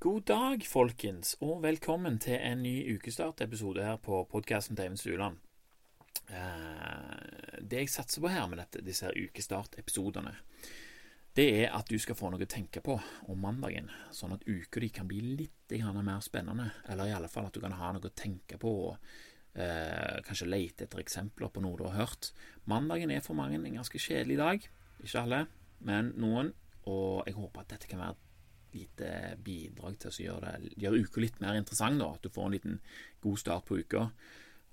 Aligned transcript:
God 0.00 0.22
dag, 0.24 0.62
folkens, 0.64 1.34
og 1.44 1.58
velkommen 1.60 2.14
til 2.24 2.38
en 2.40 2.62
ny 2.64 2.94
ukestartepisode 2.94 3.82
her 3.84 3.98
på 4.00 4.22
podkasten 4.32 4.72
til 4.72 4.86
Eivind 4.86 4.96
Stuland. 4.96 5.34
Eh, 6.32 7.58
det 7.60 7.82
jeg 7.82 7.90
satser 7.92 8.24
på 8.24 8.30
her 8.32 8.46
med 8.48 8.62
dette, 8.62 8.80
disse 8.80 9.04
her 9.04 9.26
ukestartepisodene, 9.26 10.32
det 11.36 11.44
er 11.66 11.76
at 11.76 11.92
du 11.92 12.00
skal 12.00 12.16
få 12.16 12.30
noe 12.32 12.48
å 12.48 12.48
tenke 12.48 12.80
på 12.80 12.96
om 13.28 13.44
mandagen, 13.44 13.92
sånn 14.08 14.32
at 14.38 14.46
uka 14.48 14.80
di 14.80 14.88
kan 14.88 15.10
bli 15.10 15.20
litt 15.42 15.76
mer 15.76 16.24
spennende, 16.24 16.70
eller 16.88 17.10
i 17.10 17.14
alle 17.18 17.28
fall 17.28 17.50
at 17.50 17.58
du 17.58 17.60
kan 17.60 17.76
ha 17.76 17.92
noe 17.92 18.08
å 18.08 18.16
tenke 18.16 18.56
på 18.56 18.72
og 18.86 18.96
eh, 19.52 20.24
kanskje 20.24 20.48
lete 20.48 20.88
etter 20.88 21.04
eksempler 21.04 21.52
på 21.52 21.60
noe 21.60 21.76
du 21.76 21.84
har 21.90 22.06
hørt. 22.06 22.32
Mandagen 22.64 23.12
er 23.12 23.20
for 23.20 23.36
mange 23.36 23.60
en 23.60 23.82
ganske 23.82 24.00
kjedelig 24.00 24.40
dag, 24.40 24.64
ikke 25.04 25.26
alle, 25.26 25.44
men 25.84 26.14
noen, 26.16 26.54
og 26.88 27.28
jeg 27.28 27.36
håper 27.36 27.66
at 27.66 27.76
dette 27.76 27.89
lite 28.74 29.36
bidrag 29.44 29.98
til 30.00 30.10
å 30.10 30.26
gjøre, 30.26 30.54
gjøre 30.76 31.02
uka 31.04 31.24
litt 31.24 31.40
mer 31.42 31.58
interessant, 31.58 32.00
da. 32.00 32.12
At 32.14 32.24
du 32.24 32.32
får 32.32 32.46
en 32.46 32.56
liten 32.56 32.78
god 33.24 33.42
start 33.42 33.66
på 33.68 33.80
uka. 33.80 34.06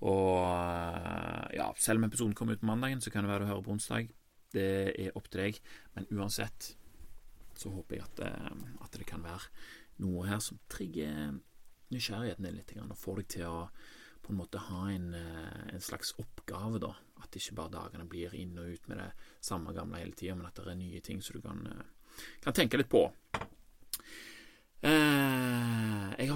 Og 0.08 1.54
ja, 1.58 1.68
selv 1.80 1.98
om 1.98 2.06
episoden 2.06 2.36
kommer 2.38 2.54
ut 2.54 2.62
på 2.62 2.70
mandagen, 2.70 3.02
så 3.02 3.10
kan 3.10 3.26
det 3.26 3.32
være 3.32 3.46
du 3.46 3.50
hører 3.50 3.66
på 3.66 3.74
onsdag. 3.74 4.12
Det 4.54 4.68
er 4.94 5.16
opp 5.18 5.28
til 5.28 5.42
deg. 5.42 5.62
Men 5.96 6.08
uansett 6.14 6.72
så 7.58 7.72
håper 7.74 7.98
jeg 7.98 8.06
at, 8.06 8.20
eh, 8.28 8.66
at 8.84 8.94
det 8.94 9.06
kan 9.08 9.24
være 9.24 9.50
noe 10.04 10.26
her 10.28 10.38
som 10.42 10.60
trigger 10.70 11.34
nysgjerrigheten 11.90 12.46
din 12.46 12.58
litt, 12.58 12.74
og 12.78 13.00
får 13.00 13.22
deg 13.22 13.32
til 13.34 13.48
å 13.48 13.62
på 14.22 14.34
en 14.34 14.38
måte 14.38 14.60
ha 14.60 14.80
en, 14.92 15.14
eh, 15.14 15.74
en 15.74 15.80
slags 15.80 16.12
oppgave, 16.20 16.78
da. 16.78 16.92
At 17.22 17.34
ikke 17.34 17.56
bare 17.56 17.72
dagene 17.72 18.08
blir 18.08 18.34
inn 18.36 18.58
og 18.58 18.74
ut 18.74 18.88
med 18.88 18.98
det 18.98 19.12
samme 19.40 19.72
gamle 19.74 19.98
hele 19.98 20.12
tida, 20.12 20.36
men 20.36 20.46
at 20.46 20.54
det 20.54 20.66
er 20.68 20.76
nye 20.76 21.00
ting 21.00 21.22
som 21.22 21.34
du 21.34 21.40
kan, 21.42 21.66
eh, 21.66 22.22
kan 22.42 22.52
tenke 22.52 22.76
litt 22.76 22.90
på. 22.90 23.10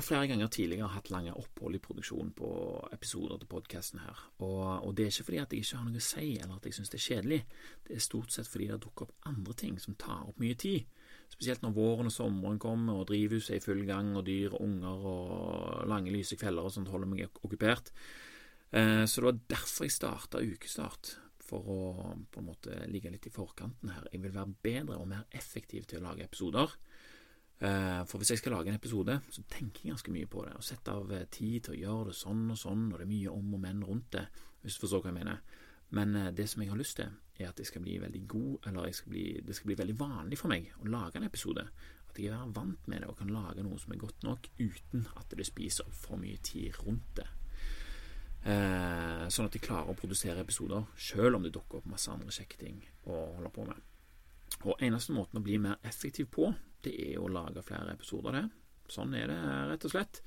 Har 0.02 0.06
flere 0.08 0.26
ganger 0.26 0.48
tidligere 0.50 0.88
hatt 0.90 1.12
lange 1.14 1.30
opphold 1.38 1.76
i 1.78 1.80
produksjonen 1.82 2.32
på 2.34 2.48
episoder 2.90 3.38
til 3.38 3.46
podkasten 3.52 4.00
her, 4.02 4.22
og, 4.42 4.64
og, 4.82 4.88
det 4.98 5.04
er 5.04 5.12
ikke 5.12 5.26
fordi 5.28 5.38
at 5.38 5.52
jeg 5.54 5.62
ikke 5.62 5.78
har 5.78 5.84
noe 5.86 6.00
å 6.00 6.02
si 6.02 6.24
eller 6.32 6.56
at 6.56 6.66
jeg 6.66 6.74
synes 6.74 6.90
det 6.90 6.98
er 6.98 7.04
kjedelig, 7.04 7.38
det 7.86 7.94
er 7.94 8.02
stort 8.02 8.34
sett 8.34 8.50
fordi 8.50 8.66
det 8.72 8.80
dukker 8.82 9.06
opp 9.06 9.28
andre 9.30 9.54
ting 9.62 9.76
som 9.78 9.94
tar 9.94 10.24
opp 10.26 10.42
mye 10.42 10.56
tid, 10.58 10.90
spesielt 11.30 11.62
når 11.62 11.76
våren 11.76 12.10
og 12.10 12.16
sommeren 12.16 12.58
kommer 12.66 12.98
og 12.98 13.06
drivhuset 13.12 13.54
er 13.54 13.62
i 13.62 13.64
full 13.68 13.84
gang 13.86 14.10
og 14.18 14.26
dyr 14.26 14.56
og 14.56 14.66
unger 14.66 15.06
og 15.12 15.86
lange 15.94 16.16
lyse 16.16 16.40
kvelder 16.40 16.66
og 16.66 16.74
sånt 16.74 16.90
holder 16.90 17.12
meg 17.12 17.28
okkupert. 17.30 17.94
Eh, 18.74 19.04
så 19.06 19.22
det 19.22 19.28
var 19.28 19.40
derfor 19.54 19.86
jeg 19.86 19.94
starta 20.00 20.42
Ukestart, 20.42 21.14
for 21.46 21.62
å 21.62 21.80
på 22.26 22.42
en 22.42 22.50
måte 22.50 22.82
ligge 22.90 23.14
litt 23.14 23.30
i 23.30 23.34
forkanten 23.38 23.94
her. 23.94 24.10
Jeg 24.10 24.26
vil 24.26 24.34
være 24.34 24.58
bedre 24.66 24.98
og 24.98 25.06
mer 25.14 25.30
effektiv 25.30 25.86
til 25.86 26.02
å 26.02 26.08
lage 26.08 26.26
episoder. 26.26 26.74
Eh, 27.62 28.04
for 28.10 28.18
hvis 28.18 28.32
jeg 28.32 28.40
skal 28.40 28.56
lage 28.56 28.72
en 28.72 28.78
episode, 28.78 29.20
så 29.30 29.42
tenker 29.50 29.84
jeg 29.84 29.92
ganske 29.92 30.12
mye 30.12 30.26
på 30.26 30.42
det. 30.46 30.54
Og 30.58 30.64
setter 30.66 30.98
av 30.98 31.12
eh, 31.14 31.28
tid 31.30 31.60
til 31.62 31.76
å 31.76 31.78
gjøre 31.78 32.06
det 32.10 32.16
sånn 32.18 32.48
og 32.50 32.58
sånn, 32.58 32.88
og 32.90 32.98
det 32.98 33.06
er 33.06 33.12
mye 33.12 33.34
om 33.34 33.52
og 33.54 33.60
men 33.62 33.84
rundt 33.86 34.08
det, 34.16 34.24
hvis 34.62 34.78
du 34.78 34.82
forstår 34.82 35.04
hva 35.04 35.12
jeg 35.12 35.18
mener. 35.20 35.60
Men 35.94 36.16
eh, 36.18 36.32
det 36.34 36.48
som 36.50 36.64
jeg 36.64 36.72
har 36.72 36.80
lyst 36.80 36.98
til, 36.98 37.12
er 37.38 37.52
at 37.52 37.62
jeg 37.62 37.70
skal 37.70 37.84
bli 37.84 37.98
veldig 38.02 38.22
god, 38.28 38.66
eller 38.66 38.96
skal 38.96 39.14
bli, 39.14 39.26
det 39.46 39.54
skal 39.54 39.70
bli 39.70 39.76
veldig 39.78 39.98
vanlig 40.00 40.38
for 40.40 40.50
meg 40.50 40.72
å 40.80 40.88
lage 40.90 41.20
en 41.20 41.28
episode. 41.28 41.64
At 42.08 42.18
jeg 42.18 42.34
er 42.34 42.50
vant 42.56 42.90
med 42.90 43.04
det 43.04 43.12
og 43.12 43.20
kan 43.20 43.30
lage 43.32 43.62
noe 43.62 43.78
som 43.80 43.94
er 43.94 44.02
godt 44.02 44.26
nok, 44.26 44.50
uten 44.58 45.06
at 45.20 45.38
det 45.38 45.46
spiser 45.46 45.86
opp 45.86 45.94
for 45.94 46.20
mye 46.20 46.42
tid 46.42 46.74
rundt 46.82 47.14
det. 47.20 47.28
Eh, 48.42 49.24
sånn 49.30 49.46
at 49.46 49.54
jeg 49.54 49.62
klarer 49.62 49.94
å 49.94 49.98
produsere 49.98 50.42
episoder, 50.42 50.90
sjøl 50.98 51.38
om 51.38 51.46
det 51.46 51.54
dukker 51.54 51.78
opp 51.78 51.86
masse 51.92 52.10
andre 52.10 52.34
kjekke 52.34 52.58
ting 52.58 52.82
å 53.06 53.22
holde 53.36 53.54
på 53.54 53.70
med. 53.70 53.78
Og 54.66 54.82
eneste 54.82 55.14
måten 55.14 55.38
å 55.38 55.46
bli 55.46 55.62
mer 55.62 55.78
effektiv 55.86 56.26
på, 56.34 56.50
det 56.86 56.94
er 57.08 57.20
å 57.20 57.30
lage 57.30 57.64
flere 57.66 57.94
episoder, 57.96 58.38
det. 58.38 58.44
Sånn 58.92 59.14
er 59.16 59.30
det 59.30 59.40
rett 59.70 59.86
og 59.88 59.94
slett. 59.94 60.22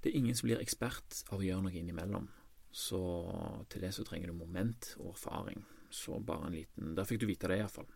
Det 0.00 0.10
er 0.10 0.18
ingen 0.20 0.36
som 0.36 0.48
blir 0.48 0.60
ekspert 0.60 1.22
av 1.32 1.40
å 1.40 1.46
gjøre 1.46 1.64
noe 1.64 1.78
innimellom. 1.80 2.26
Så 2.74 3.00
til 3.70 3.86
det 3.86 3.92
så 3.94 4.04
trenger 4.06 4.30
du 4.30 4.36
moment 4.36 4.90
og 4.98 5.14
erfaring. 5.14 5.62
Så 5.94 6.18
bare 6.18 6.48
en 6.48 6.56
liten 6.58 6.94
Der 6.98 7.06
fikk 7.06 7.22
du 7.22 7.28
vite 7.30 7.48
det, 7.48 7.60
iallfall. 7.62 7.88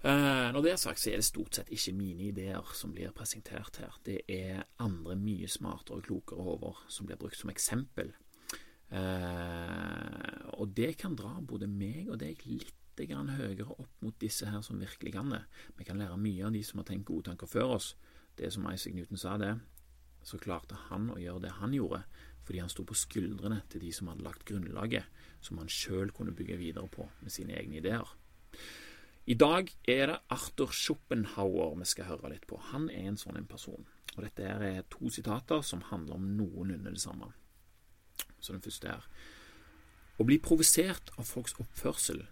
Eh, 0.00 0.48
når 0.52 0.64
det 0.64 0.72
er 0.72 0.80
sagt, 0.80 1.00
så 1.00 1.10
er 1.10 1.20
det 1.20 1.28
stort 1.28 1.56
sett 1.56 1.72
ikke 1.72 1.92
mine 1.96 2.30
ideer 2.30 2.74
som 2.76 2.92
blir 2.94 3.12
presentert 3.16 3.80
her. 3.82 3.96
Det 4.04 4.22
er 4.32 4.62
andre 4.80 5.16
mye 5.20 5.48
smartere 5.48 6.00
og 6.00 6.06
klokere 6.06 6.44
hoder 6.46 6.84
som 6.88 7.08
blir 7.08 7.20
brukt 7.20 7.36
som 7.40 7.52
eksempel. 7.52 8.14
Eh, 8.90 10.38
og 10.56 10.72
det 10.76 10.94
kan 11.00 11.16
dra 11.18 11.36
både 11.40 11.68
meg 11.70 12.08
og 12.08 12.20
deg 12.22 12.40
litt 12.48 12.79
grann 13.08 13.32
høyere 13.38 13.68
opp 13.72 14.02
mot 14.04 14.16
disse 14.20 14.48
her 14.50 14.62
som 14.66 14.80
virkelig 14.80 15.14
kan 15.14 15.32
det. 15.32 15.42
Vi 15.78 15.86
kan 15.88 16.00
lære 16.00 16.18
mye 16.20 16.46
av 16.46 16.52
de 16.56 16.62
som 16.66 16.82
har 16.82 16.88
tenkt 16.90 17.08
gode 17.08 17.30
tanker 17.30 17.48
før 17.50 17.76
oss. 17.76 17.94
Det 18.36 18.52
som 18.52 18.66
Isaac 18.70 18.96
Newton 18.96 19.20
sa 19.20 19.36
det, 19.40 19.54
så 20.22 20.38
klarte 20.40 20.76
han 20.90 21.08
å 21.12 21.18
gjøre 21.20 21.46
det 21.46 21.54
han 21.58 21.74
gjorde, 21.74 22.02
fordi 22.44 22.60
han 22.60 22.72
sto 22.72 22.84
på 22.84 22.96
skuldrene 22.98 23.62
til 23.72 23.84
de 23.84 23.92
som 23.94 24.10
hadde 24.10 24.24
lagt 24.26 24.44
grunnlaget, 24.48 25.06
som 25.40 25.60
han 25.60 25.70
sjøl 25.70 26.12
kunne 26.12 26.34
bygge 26.36 26.58
videre 26.60 26.88
på 26.92 27.08
med 27.20 27.32
sine 27.32 27.56
egne 27.56 27.80
ideer. 27.80 28.08
I 29.30 29.36
dag 29.38 29.68
er 29.88 30.06
det 30.10 30.18
Arthur 30.32 30.72
Schopenhauer 30.74 31.76
vi 31.78 31.86
skal 31.86 32.08
høre 32.08 32.32
litt 32.32 32.46
på. 32.50 32.58
Han 32.72 32.88
er 32.90 33.10
en 33.10 33.20
sånn 33.20 33.38
en 33.38 33.48
person. 33.48 33.84
Og 34.16 34.24
dette 34.24 34.42
er 34.42 34.88
to 34.90 35.10
sitater 35.12 35.62
som 35.62 35.84
handler 35.90 36.16
om 36.16 36.32
noenlunde 36.38 36.90
det 36.96 37.02
samme. 37.02 37.30
Så 38.40 38.56
den 38.56 38.64
første 38.64 38.96
er 38.96 39.06
Å 40.20 40.26
bli 40.26 40.36
provosert 40.42 41.12
av 41.16 41.24
folks 41.24 41.54
oppførsel 41.62 42.24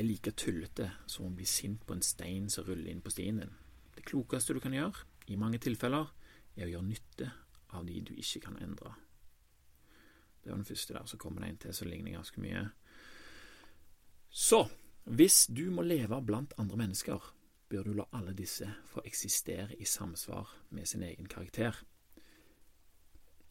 er 0.00 0.08
like 0.08 0.32
tullete 0.32 0.88
som 1.06 1.28
å 1.28 1.34
bli 1.36 1.46
sint 1.48 1.84
på 1.86 1.94
en 1.96 2.04
stein 2.04 2.48
som 2.52 2.64
ruller 2.64 2.90
inn 2.90 3.02
på 3.04 3.12
stien 3.12 3.40
din. 3.42 3.52
Det 3.94 4.06
klokeste 4.08 4.56
du 4.56 4.60
kan 4.64 4.74
gjøre, 4.74 5.04
i 5.28 5.36
mange 5.38 5.60
tilfeller, 5.62 6.08
er 6.56 6.66
å 6.66 6.72
gjøre 6.72 6.88
nytte 6.88 7.30
av 7.76 7.86
de 7.86 8.00
du 8.02 8.14
ikke 8.16 8.46
kan 8.46 8.58
endre. 8.62 8.94
Det 10.40 10.50
var 10.50 10.56
den 10.56 10.68
første 10.68 10.96
der, 10.96 11.06
så 11.06 11.18
kommer 11.20 11.44
det 11.44 11.50
en 11.50 11.60
til 11.66 11.76
som 11.76 11.90
ligner 11.90 12.16
ganske 12.16 12.40
mye. 12.40 12.64
Så, 14.30 14.64
hvis 15.04 15.44
du 15.52 15.68
må 15.74 15.84
leve 15.84 16.20
blant 16.24 16.54
andre 16.58 16.80
mennesker, 16.80 17.20
bør 17.70 17.86
du 17.86 17.92
la 17.98 18.08
alle 18.16 18.32
disse 18.34 18.66
få 18.90 19.04
eksistere 19.06 19.76
i 19.78 19.86
samsvar 19.86 20.48
med 20.74 20.88
sin 20.88 21.04
egen 21.06 21.28
karakter. 21.30 21.76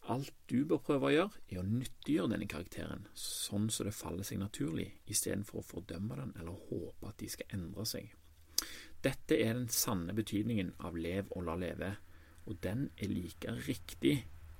Alt 0.09 0.33
du 0.49 0.63
bør 0.65 0.79
prøve 0.81 1.05
å 1.05 1.13
gjøre, 1.13 1.41
er 1.53 1.59
å 1.61 1.67
nyttiggjøre 1.69 2.31
denne 2.31 2.47
karakteren, 2.49 3.03
sånn 3.13 3.67
så 3.69 3.85
det 3.85 3.93
faller 3.93 4.25
seg 4.25 4.39
naturlig, 4.41 4.87
istedenfor 5.05 5.61
å 5.61 5.67
fordømme 5.67 6.17
den 6.17 6.31
eller 6.39 6.63
håpe 6.69 7.11
at 7.11 7.19
de 7.21 7.29
skal 7.29 7.53
endre 7.59 7.85
seg. 7.85 8.15
Dette 9.05 9.37
er 9.37 9.53
den 9.53 9.69
sanne 9.69 10.15
betydningen 10.17 10.73
av 10.83 10.97
lev 10.97 11.29
og 11.37 11.45
la 11.45 11.55
leve, 11.61 11.91
og 12.49 12.57
den 12.65 12.87
er 12.97 13.13
like 13.13 13.53
riktig 13.67 14.15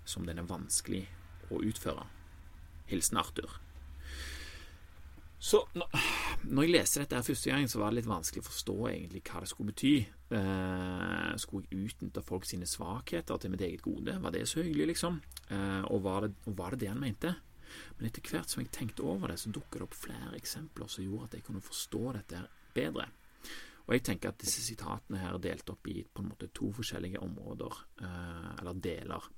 som 0.06 0.28
den 0.30 0.38
er 0.38 0.48
vanskelig 0.48 1.02
å 1.50 1.64
utføre. 1.66 2.06
Hilsen 2.90 3.18
Arthur. 3.18 3.58
Så 5.40 5.64
når 6.47 6.66
jeg 6.66 6.72
leste 6.72 7.01
dette 7.01 7.17
her 7.17 7.25
første 7.25 7.51
gang, 7.51 7.67
så 7.69 7.81
var 7.81 7.91
det 7.91 8.00
litt 8.00 8.09
vanskelig 8.09 8.44
å 8.44 8.47
forstå 8.47 8.75
egentlig 8.91 9.22
hva 9.27 9.41
det 9.44 9.50
skulle 9.51 9.73
bety. 9.73 9.94
Eh, 10.39 11.33
skulle 11.41 11.67
jeg 11.67 11.89
utnytte 11.89 12.23
folk 12.25 12.47
sine 12.47 12.67
svakheter 12.69 13.41
til 13.41 13.53
mitt 13.53 13.63
eget 13.66 13.83
gode? 13.83 14.16
Var 14.23 14.35
det 14.35 14.45
så 14.47 14.63
hyggelig, 14.63 14.94
liksom? 14.94 15.19
Eh, 15.50 15.83
og, 15.89 16.00
var 16.05 16.25
det, 16.25 16.31
og, 16.45 16.55
var 16.57 16.73
det, 16.75 16.81
det 16.85 16.91
han 16.94 17.01
mente? 17.01 17.33
Men 17.97 18.07
etter 18.07 18.23
hvert 18.31 18.50
som 18.50 18.63
jeg 18.63 18.72
tenkte 18.73 19.05
over 19.05 19.33
det, 19.33 19.39
så 19.41 19.51
dukket 19.53 19.81
det 19.81 19.88
opp 19.89 19.97
flere 20.00 20.39
eksempler 20.39 20.89
som 20.89 21.05
gjorde 21.05 21.27
at 21.27 21.38
jeg 21.38 21.47
kunne 21.50 21.66
forstå 21.66 22.03
dette 22.17 22.44
bedre. 22.77 23.09
Og 23.89 23.95
jeg 23.97 24.06
tenker 24.06 24.31
at 24.31 24.41
disse 24.41 24.63
sitatene 24.63 25.19
her 25.19 25.35
er 25.35 25.44
delt 25.44 25.69
opp 25.73 25.88
i 25.91 26.00
på 26.06 26.23
en 26.23 26.31
måte 26.31 26.51
to 26.56 26.71
forskjellige 26.77 27.21
områder, 27.25 27.83
eh, 28.06 28.51
eller 28.61 28.83
deler. 28.89 29.31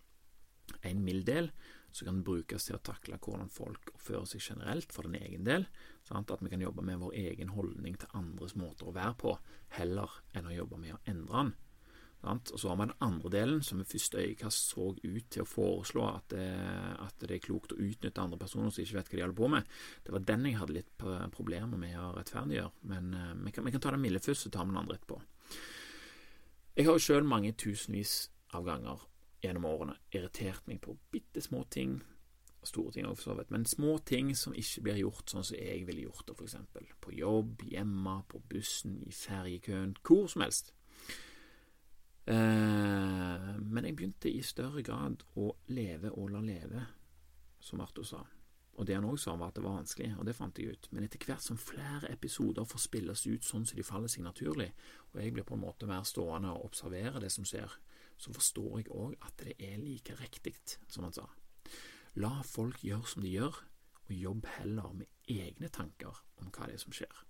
En 0.87 1.03
mild 1.03 1.25
del 1.27 1.49
som 1.91 2.07
kan 2.07 2.21
brukes 2.25 2.67
til 2.67 2.77
å 2.77 2.83
takle 2.83 3.19
hvordan 3.21 3.51
folk 3.51 3.91
oppfører 3.95 4.29
seg 4.29 4.45
generelt 4.51 4.93
for 4.93 5.07
den 5.07 5.19
egen 5.19 5.43
del. 5.47 5.67
Sant? 6.07 6.31
At 6.31 6.43
vi 6.43 6.51
kan 6.51 6.63
jobbe 6.63 6.85
med 6.85 7.01
vår 7.01 7.17
egen 7.23 7.51
holdning 7.55 7.97
til 7.99 8.15
andres 8.17 8.55
måter 8.59 8.89
å 8.89 8.95
være 8.95 9.17
på, 9.19 9.35
heller 9.77 10.21
enn 10.35 10.47
å 10.49 10.55
jobbe 10.55 10.79
med 10.81 10.95
å 10.95 11.03
endre 11.11 11.35
den. 11.35 11.53
Sant? 12.21 12.51
Og 12.53 12.59
Så 12.61 12.69
har 12.69 12.77
vi 12.77 12.85
den 12.85 13.01
andre 13.01 13.29
delen, 13.33 13.61
som 13.65 13.81
ved 13.81 13.89
første 13.89 14.21
øyekast 14.21 14.71
så 14.71 14.91
ut 14.93 15.29
til 15.33 15.41
å 15.41 15.49
foreslå 15.49 16.05
at 16.05 16.27
det, 16.33 16.47
at 17.01 17.15
det, 17.23 17.31
er 17.35 17.43
klokt 17.43 17.73
å 17.73 17.79
utnytte 17.81 18.21
andre 18.21 18.37
personer 18.39 18.69
som 18.69 18.83
ikke 18.83 18.99
vet 18.99 19.09
hva 19.09 19.17
de 19.17 19.23
holder 19.25 19.39
på 19.41 19.51
med. 19.55 19.77
Det 20.05 20.15
var 20.15 20.27
den 20.29 20.45
jeg 20.45 20.59
hadde 20.59 20.77
litt 20.77 20.91
problemer 21.33 21.81
med 21.81 21.97
å 21.97 22.11
rettferdiggjøre. 22.19 22.73
Men 22.93 23.13
uh, 23.17 23.31
vi, 23.41 23.55
kan, 23.55 23.65
vi, 23.65 23.73
kan, 23.73 23.81
ta 23.81 23.95
den 23.95 24.05
milde 24.05 24.21
først, 24.21 24.45
så 24.45 24.53
tar 24.53 24.67
vi 24.67 24.75
den 24.75 24.83
andre 24.83 24.99
etterpå. 24.99 25.21
Jeg 26.77 26.87
har 26.87 26.95
jo 26.95 27.03
sjøl 27.03 27.25
mange 27.27 27.55
tusenvis 27.57 28.29
av 28.55 28.69
ganger 28.69 29.01
gjennom 29.41 29.65
årene 29.69 29.97
irritert 30.13 30.67
meg 30.69 30.81
på 30.83 30.95
bitte 31.13 31.41
små 31.41 31.63
ting, 31.73 31.99
store 32.63 32.93
ting 32.93 33.07
òg 33.09 33.17
for 33.17 33.31
så 33.31 33.37
vidt, 33.39 33.53
men 33.53 33.65
små 33.65 33.97
ting 34.05 34.35
som 34.37 34.53
ikke 34.57 34.83
blir 34.85 35.01
gjort 35.01 35.33
sånn 35.33 35.45
som 35.47 35.57
jeg 35.57 35.85
ville 35.87 36.05
gjort 36.05 36.27
det, 36.27 36.37
for 36.37 36.45
eksempel 36.45 36.91
på 37.01 37.15
jobb, 37.17 37.65
hjemme, 37.71 38.19
på 38.29 38.41
bussen, 38.51 38.99
i 39.07 39.13
ferjekøen, 39.15 39.95
hvor 40.05 40.29
som 40.29 40.45
helst. 40.45 40.73
Eh, 42.29 43.47
men 43.61 43.87
jeg 43.87 43.95
begynte 43.97 44.29
i 44.29 44.43
større 44.45 44.83
grad 44.85 45.25
å 45.41 45.49
leve 45.73 46.13
og 46.13 46.29
la 46.35 46.43
leve, 46.45 46.85
som 47.61 47.81
Arto 47.81 48.05
sa. 48.05 48.21
Og 48.79 48.87
det 48.87 48.95
han 48.95 49.05
òg 49.05 49.17
sa, 49.19 49.33
var 49.35 49.51
at 49.51 49.57
det 49.57 49.65
var 49.65 49.79
vanskelig, 49.81 50.13
og 50.17 50.25
det 50.25 50.35
fant 50.37 50.57
jeg 50.57 50.73
ut. 50.73 50.87
Men 50.93 51.05
etter 51.05 51.21
hvert 51.25 51.43
som 51.43 51.59
flere 51.59 52.09
episoder 52.13 52.65
får 52.65 52.85
spilles 52.85 53.25
ut 53.27 53.45
sånn 53.45 53.65
som 53.67 53.77
de 53.77 53.85
faller 53.85 54.11
seg 54.11 54.23
naturlig, 54.25 54.69
og 55.11 55.19
jeg 55.21 55.33
blir 55.35 55.45
på 55.47 55.57
en 55.57 55.65
måte 55.65 55.89
mer 55.89 56.05
stående 56.07 56.53
og 56.53 56.69
observere 56.69 57.21
det 57.21 57.33
som 57.33 57.45
skjer, 57.47 57.73
så 58.21 58.33
forstår 58.35 58.81
jeg 58.81 58.93
òg 58.93 59.17
at 59.25 59.41
det 59.41 59.57
er 59.57 59.81
like 59.81 60.15
riktig, 60.19 60.55
som 60.87 61.07
han 61.07 61.15
sa. 61.15 61.25
La 62.21 62.41
folk 62.45 62.83
gjøre 62.85 63.07
som 63.09 63.25
de 63.25 63.33
gjør, 63.33 63.59
og 64.05 64.15
jobb 64.15 64.47
heller 64.57 64.95
med 64.99 65.31
egne 65.31 65.69
tanker 65.71 66.23
om 66.41 66.49
hva 66.51 66.67
det 66.67 66.77
er 66.77 66.83
som 66.83 66.95
skjer. 66.95 67.21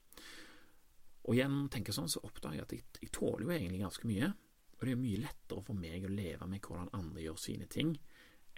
Og 1.29 1.37
gjennom 1.37 1.67
å 1.67 1.73
tenke 1.73 1.93
sånn, 1.93 2.09
så 2.09 2.23
oppdager 2.25 2.57
jeg 2.57 2.65
at 2.65 2.73
jeg, 2.75 2.85
jeg 3.05 3.11
tåler 3.13 3.45
jo 3.45 3.53
egentlig 3.53 3.83
ganske 3.83 4.09
mye, 4.09 4.31
og 4.79 4.87
det 4.87 4.95
er 4.95 5.03
mye 5.03 5.21
lettere 5.21 5.63
for 5.67 5.77
meg 5.77 6.07
å 6.07 6.11
leve 6.11 6.47
med 6.49 6.65
hvordan 6.65 6.89
andre 6.97 7.21
gjør 7.27 7.37
sine 7.37 7.67
ting, 7.69 7.93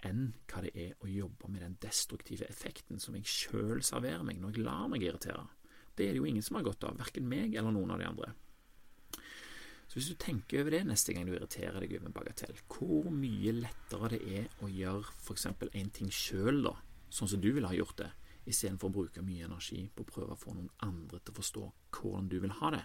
enn 0.04 0.30
hva 0.48 0.62
det 0.64 0.72
er 0.72 0.94
å 1.04 1.10
jobbe 1.10 1.50
med 1.52 1.62
den 1.64 1.76
destruktive 1.80 2.48
effekten 2.48 3.00
som 3.00 3.16
jeg 3.16 3.28
sjøl 3.28 3.84
serverer 3.84 4.24
meg 4.26 4.40
når 4.40 4.56
jeg 4.56 4.64
lar 4.64 4.88
meg 4.92 5.04
irritere. 5.04 5.44
Det 5.94 6.08
er 6.08 6.16
det 6.16 6.22
jo 6.22 6.28
ingen 6.28 6.44
som 6.44 6.58
har 6.58 6.66
godt 6.66 6.88
av, 6.88 6.96
verken 6.98 7.28
meg 7.28 7.54
eller 7.54 7.74
noen 7.74 7.92
av 7.94 8.00
de 8.00 8.08
andre. 8.08 8.32
Så 9.86 9.98
hvis 9.98 10.10
du 10.10 10.16
tenker 10.18 10.62
over 10.62 10.74
det 10.74 10.82
neste 10.88 11.14
gang 11.14 11.26
du 11.28 11.34
irriterer 11.34 11.78
deg 11.82 11.92
over 11.98 12.08
en 12.08 12.16
bagatell, 12.16 12.60
hvor 12.72 13.10
mye 13.12 13.52
lettere 13.58 14.10
det 14.14 14.20
er 14.40 14.64
å 14.64 14.70
gjøre 14.72 15.12
f.eks. 15.20 15.46
en 15.50 15.92
ting 15.94 16.10
sjøl, 16.12 16.62
da, 16.64 16.74
sånn 17.12 17.30
som 17.30 17.42
du 17.42 17.50
ville 17.52 17.70
ha 17.70 17.76
gjort 17.76 18.00
det, 18.00 18.10
istedenfor 18.48 18.90
å 18.90 18.96
bruke 18.98 19.24
mye 19.24 19.46
energi 19.46 19.84
på 19.94 20.04
å 20.04 20.08
prøve 20.08 20.34
å 20.34 20.40
få 20.40 20.56
noen 20.56 20.72
andre 20.84 21.20
til 21.20 21.32
å 21.32 21.38
forstå 21.38 21.64
hvordan 21.96 22.28
du 22.32 22.38
vil 22.42 22.56
ha 22.60 22.72
det. 22.74 22.84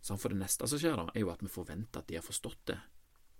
Så 0.00 0.16
for 0.16 0.32
det 0.32 0.40
neste 0.40 0.68
som 0.70 0.80
skjer, 0.80 0.96
da, 0.96 1.10
er 1.12 1.24
jo 1.24 1.32
at 1.32 1.42
vi 1.44 1.52
forventer 1.52 2.00
at 2.00 2.08
de 2.08 2.16
har 2.16 2.24
forstått 2.24 2.62
det, 2.72 2.78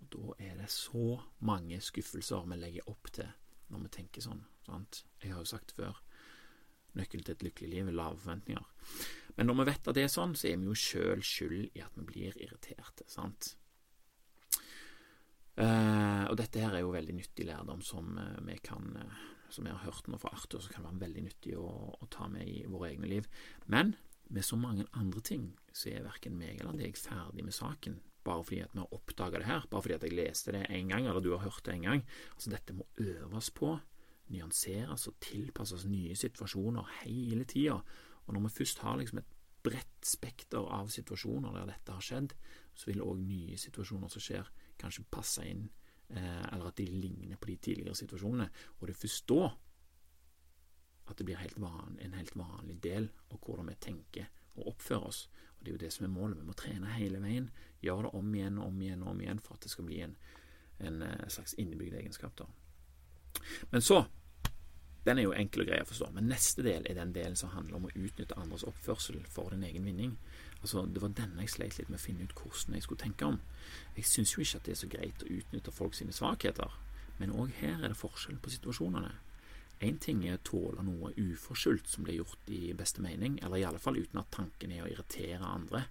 og 0.01 0.11
da 0.15 0.35
er 0.49 0.57
det 0.61 0.69
så 0.73 1.21
mange 1.45 1.77
skuffelser 1.81 2.45
vi 2.49 2.57
legger 2.57 2.89
opp 2.89 3.09
til 3.13 3.29
når 3.71 3.85
vi 3.85 3.93
tenker 3.95 4.25
sånn. 4.25 4.41
Sant? 4.65 5.03
Jeg 5.21 5.33
har 5.33 5.45
jo 5.45 5.49
sagt 5.53 5.73
før 5.77 6.01
nøkkelen 6.97 7.25
til 7.25 7.37
et 7.37 7.45
lykkelig 7.47 7.71
liv 7.71 7.89
er 7.89 7.97
lave 7.97 8.19
forventninger. 8.19 8.93
Men 9.37 9.47
når 9.47 9.59
vi 9.59 9.67
vet 9.71 9.89
at 9.89 9.97
det 9.97 10.05
er 10.05 10.11
sånn, 10.11 10.35
så 10.35 10.49
er 10.49 10.59
vi 10.59 10.69
jo 10.69 10.77
sjøl 10.77 11.23
skyld 11.25 11.77
i 11.77 11.83
at 11.83 11.97
vi 11.97 12.07
blir 12.07 12.37
irriterte. 12.37 13.07
sant? 13.11 13.55
Uh, 15.61 16.25
og 16.31 16.37
dette 16.39 16.61
her 16.63 16.73
er 16.73 16.81
jo 16.81 16.93
veldig 16.93 17.13
nyttig 17.17 17.45
lærdom 17.45 17.81
som 17.83 18.15
uh, 18.17 18.39
vi 18.47 18.55
kan 18.63 18.85
uh, 18.95 19.23
som 19.51 19.67
jeg 19.67 19.75
har 19.75 19.91
hørt 19.91 20.07
nå 20.07 20.19
fra 20.21 20.31
Arthur, 20.35 20.61
så 20.63 20.71
kan 20.71 20.85
være 20.87 21.01
veldig 21.01 21.25
nyttig 21.27 21.57
å, 21.59 21.67
å 21.91 22.07
ta 22.11 22.29
med 22.31 22.47
i 22.47 22.63
våre 22.71 22.93
egne 22.93 23.09
liv. 23.11 23.27
Men 23.71 23.95
med 24.31 24.47
så 24.47 24.55
mange 24.59 24.87
andre 24.97 25.23
ting 25.27 25.49
så 25.75 25.91
er 25.91 26.07
verken 26.07 26.37
meg 26.39 26.61
eller 26.61 26.77
deg 26.79 26.95
ferdig 26.99 27.43
med 27.43 27.55
saken 27.55 27.99
bare 28.21 28.43
fordi 28.45 28.61
at 28.61 28.73
vi 28.75 28.81
har 28.83 28.91
oppdaga 28.93 29.39
det 29.41 29.47
her, 29.47 29.63
bare 29.69 29.81
fordi 29.81 29.95
at 29.95 30.03
jeg 30.05 30.13
leste 30.13 30.53
det 30.53 30.67
en 30.69 30.91
gang, 30.91 31.07
eller 31.09 31.23
du 31.25 31.31
har 31.33 31.41
hørt 31.41 31.63
det 31.65 31.73
en 31.73 31.87
gang. 31.87 32.03
Altså, 32.35 32.51
dette 32.53 32.75
må 32.77 32.85
øves 33.01 33.49
på, 33.57 33.71
nyanseres 34.31 35.07
og 35.09 35.19
tilpasses 35.23 35.85
nye 35.89 36.15
situasjoner 36.17 36.97
hele 37.01 37.45
tida. 37.49 37.77
Og 38.25 38.33
når 38.33 38.47
vi 38.47 38.55
først 38.61 38.83
har 38.85 38.97
liksom 38.97 39.21
et 39.21 39.37
bredt 39.63 40.05
spekter 40.07 40.65
av 40.73 40.89
situasjoner 40.89 41.53
der 41.55 41.69
dette 41.69 41.93
har 41.93 42.05
skjedd, 42.05 42.33
så 42.73 42.89
vil 42.89 43.03
òg 43.05 43.19
nye 43.21 43.57
situasjoner 43.61 44.09
som 44.09 44.23
skjer, 44.23 44.47
kanskje 44.81 45.05
passe 45.11 45.45
inn, 45.45 45.67
eh, 46.09 46.45
eller 46.53 46.71
at 46.71 46.77
de 46.77 46.85
ligner 46.85 47.37
på 47.37 47.51
de 47.51 47.57
tidligere 47.57 47.95
situasjonene. 47.95 48.49
Og 48.79 48.87
det 48.87 48.95
er 48.95 49.01
først 49.03 49.27
da 49.29 49.51
at 51.11 51.17
det 51.17 51.25
blir 51.25 51.41
helt 51.41 51.59
van, 51.59 51.97
en 51.99 52.13
helt 52.13 52.35
vanlig 52.35 52.79
del 52.83 53.09
av 53.31 53.39
hvordan 53.39 53.67
vi 53.67 53.75
tenker 53.83 54.29
og 54.55 54.73
oppfører 54.73 55.07
oss. 55.07 55.29
Og 55.59 55.65
Det 55.65 55.71
er 55.71 55.75
jo 55.75 55.85
det 55.85 55.93
som 55.93 56.05
er 56.05 56.13
målet. 56.13 56.39
Vi 56.39 56.47
må 56.47 56.53
trene 56.53 56.93
hele 56.95 57.21
veien, 57.21 57.51
gjøre 57.81 58.07
det 58.07 58.13
om 58.13 58.35
igjen 58.35 58.57
og 58.57 58.67
om 58.67 58.81
igjen 58.81 59.03
og 59.03 59.11
om 59.11 59.21
igjen 59.21 59.39
for 59.39 59.55
at 59.55 59.61
det 59.61 59.71
skal 59.71 59.85
bli 59.85 60.01
en, 60.01 60.15
en 60.79 61.01
eh, 61.01 61.27
slags 61.27 61.53
innebygd 61.53 61.93
egenskap. 61.93 62.37
da. 62.37 62.45
Men 63.71 63.81
så 63.81 64.05
Den 65.05 65.17
er 65.17 65.25
jo 65.25 65.33
enkel 65.33 65.63
og 65.63 65.71
grei 65.71 65.79
å 65.81 65.87
forstå. 65.89 66.11
Men 66.13 66.29
neste 66.29 66.63
del 66.65 66.85
er 66.85 66.99
den 66.99 67.13
delen 67.15 67.37
som 67.39 67.53
handler 67.55 67.79
om 67.79 67.87
å 67.89 67.93
utnytte 67.95 68.37
andres 68.37 68.65
oppførsel 68.69 69.17
for 69.29 69.49
din 69.49 69.65
egen 69.65 69.87
vinning. 69.89 70.13
Altså, 70.61 70.85
Det 70.85 71.01
var 71.01 71.09
denne 71.17 71.41
jeg 71.41 71.49
sleit 71.49 71.77
litt 71.77 71.89
med 71.89 71.99
å 71.99 72.03
finne 72.03 72.23
ut 72.23 72.35
hvordan 72.37 72.75
jeg 72.75 72.83
skulle 72.83 73.01
tenke 73.01 73.25
om. 73.25 73.39
Jeg 73.95 74.05
syns 74.05 74.35
jo 74.35 74.41
ikke 74.41 74.57
at 74.57 74.65
det 74.65 74.71
er 74.71 74.81
så 74.83 74.91
greit 74.91 75.23
å 75.23 75.31
utnytte 75.31 75.71
folk 75.71 75.97
sine 75.97 76.13
svakheter, 76.13 76.77
men 77.17 77.33
òg 77.33 77.49
her 77.61 77.81
er 77.81 77.89
det 77.89 77.97
forskjell 77.97 78.37
på 78.37 78.53
situasjonene. 78.53 79.11
Én 79.81 79.97
ting 79.97 80.21
er 80.27 80.37
å 80.37 80.43
tåle 80.45 80.83
noe 80.85 81.09
uforskyldt 81.17 81.89
som 81.89 82.05
blir 82.05 82.19
gjort 82.19 82.49
i 82.53 82.73
beste 82.77 83.01
mening, 83.01 83.39
eller 83.41 83.57
i 83.57 83.65
alle 83.65 83.81
fall 83.81 83.97
uten 83.97 84.21
at 84.21 84.29
tanken 84.29 84.71
er 84.71 84.85
å 84.85 84.91
irritere 84.91 85.41
andre. 85.41 85.87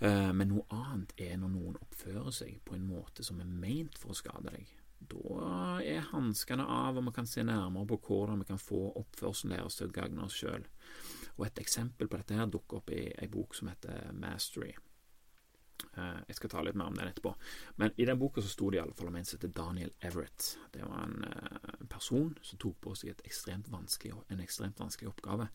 Eh, 0.00 0.32
men 0.32 0.48
noe 0.48 0.64
annet 0.72 1.12
er 1.20 1.36
når 1.36 1.52
noen 1.52 1.76
oppfører 1.84 2.32
seg 2.32 2.62
på 2.64 2.74
en 2.74 2.88
måte 2.88 3.22
som 3.26 3.40
er 3.40 3.50
meint 3.50 4.00
for 4.00 4.14
å 4.14 4.16
skade 4.16 4.48
deg. 4.56 4.72
Da 5.10 5.80
er 5.82 6.06
hanskene 6.12 6.66
av, 6.68 6.98
og 6.98 7.08
vi 7.08 7.14
kan 7.16 7.28
se 7.28 7.44
nærmere 7.46 7.88
på 7.92 7.98
hvordan 8.06 8.42
vi 8.42 8.48
kan 8.52 8.60
få 8.60 8.84
oppførselen 9.00 9.56
deres 9.56 9.78
til 9.78 9.90
å 9.90 9.96
gagne 9.96 10.26
oss 10.26 10.38
sjøl. 10.38 10.64
Og 11.38 11.46
et 11.46 11.60
eksempel 11.62 12.08
på 12.08 12.20
dette 12.20 12.38
her 12.38 12.50
dukker 12.50 12.82
opp 12.82 12.92
i 12.92 13.04
ei 13.10 13.28
bok 13.32 13.56
som 13.56 13.70
heter 13.72 14.12
Mastery. 14.14 14.74
Eh, 15.96 16.18
jeg 16.28 16.38
skal 16.38 16.52
ta 16.52 16.62
litt 16.62 16.76
mer 16.78 16.90
om 16.90 16.96
den 16.96 17.10
etterpå. 17.10 17.34
Men 17.80 17.92
i 17.96 18.06
den 18.08 18.18
boka 18.20 18.42
så 18.42 18.50
sto 18.52 18.70
det 18.70 18.78
i 18.78 18.82
alle 18.82 18.94
fall 18.96 19.10
om 19.10 19.18
en 19.18 19.26
som 19.28 19.38
heter 19.38 19.54
Daniel 19.56 19.92
Everett. 20.00 20.52
Det 20.72 20.84
var 20.86 21.06
en 21.06 21.24
uh, 21.26 21.86
person 21.90 22.32
som 22.42 22.60
tok 22.62 22.78
på 22.84 22.94
seg 22.98 23.22
ekstremt 23.26 23.70
en 23.72 24.44
ekstremt 24.44 24.80
vanskelig 24.80 25.10
oppgave. 25.10 25.48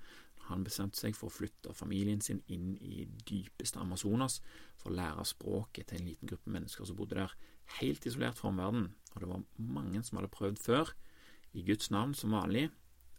Han 0.48 0.64
bestemte 0.64 1.00
seg 1.00 1.16
for 1.16 1.28
å 1.28 1.34
flytte 1.34 1.76
familien 1.76 2.22
sin 2.24 2.42
inn 2.48 2.76
i 2.80 3.06
dypeste 3.28 3.80
Amazonas 3.80 4.40
for 4.78 4.92
å 4.92 4.96
lære 4.96 5.26
språket 5.28 5.90
til 5.90 6.02
en 6.02 6.08
liten 6.08 6.30
gruppe 6.30 6.54
mennesker 6.54 6.88
som 6.88 6.96
bodde 6.96 7.20
der, 7.20 7.34
helt 7.80 8.06
isolert 8.08 8.40
fra 8.40 8.52
omverdenen. 8.52 8.92
Og 9.14 9.22
det 9.22 9.30
var 9.30 9.46
mange 9.58 10.04
som 10.06 10.20
hadde 10.20 10.34
prøvd 10.34 10.60
før, 10.62 10.94
i 11.58 11.64
Guds 11.66 11.90
navn 11.92 12.14
som 12.14 12.36
vanlig, 12.36 12.68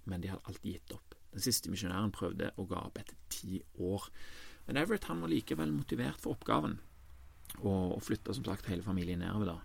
men 0.07 0.23
de 0.23 0.31
hadde 0.31 0.47
alltid 0.47 0.77
gitt 0.77 0.93
opp. 0.95 1.17
Den 1.33 1.45
siste 1.45 1.71
misjonæren 1.73 2.13
prøvde 2.15 2.53
og 2.57 2.69
ga 2.71 2.83
opp 2.87 3.01
etter 3.01 3.17
ti 3.33 3.61
år. 3.85 4.09
Men 4.67 4.79
Everett 4.81 5.09
han 5.11 5.23
var 5.25 5.33
likevel 5.33 5.73
motivert 5.73 6.21
for 6.23 6.37
oppgaven 6.37 6.79
og, 7.63 7.97
og 7.97 8.03
flytta 8.05 8.35
som 8.37 8.47
sagt 8.47 8.69
hele 8.71 8.85
familien 8.85 9.23
nedover 9.25 9.53
da. 9.53 9.57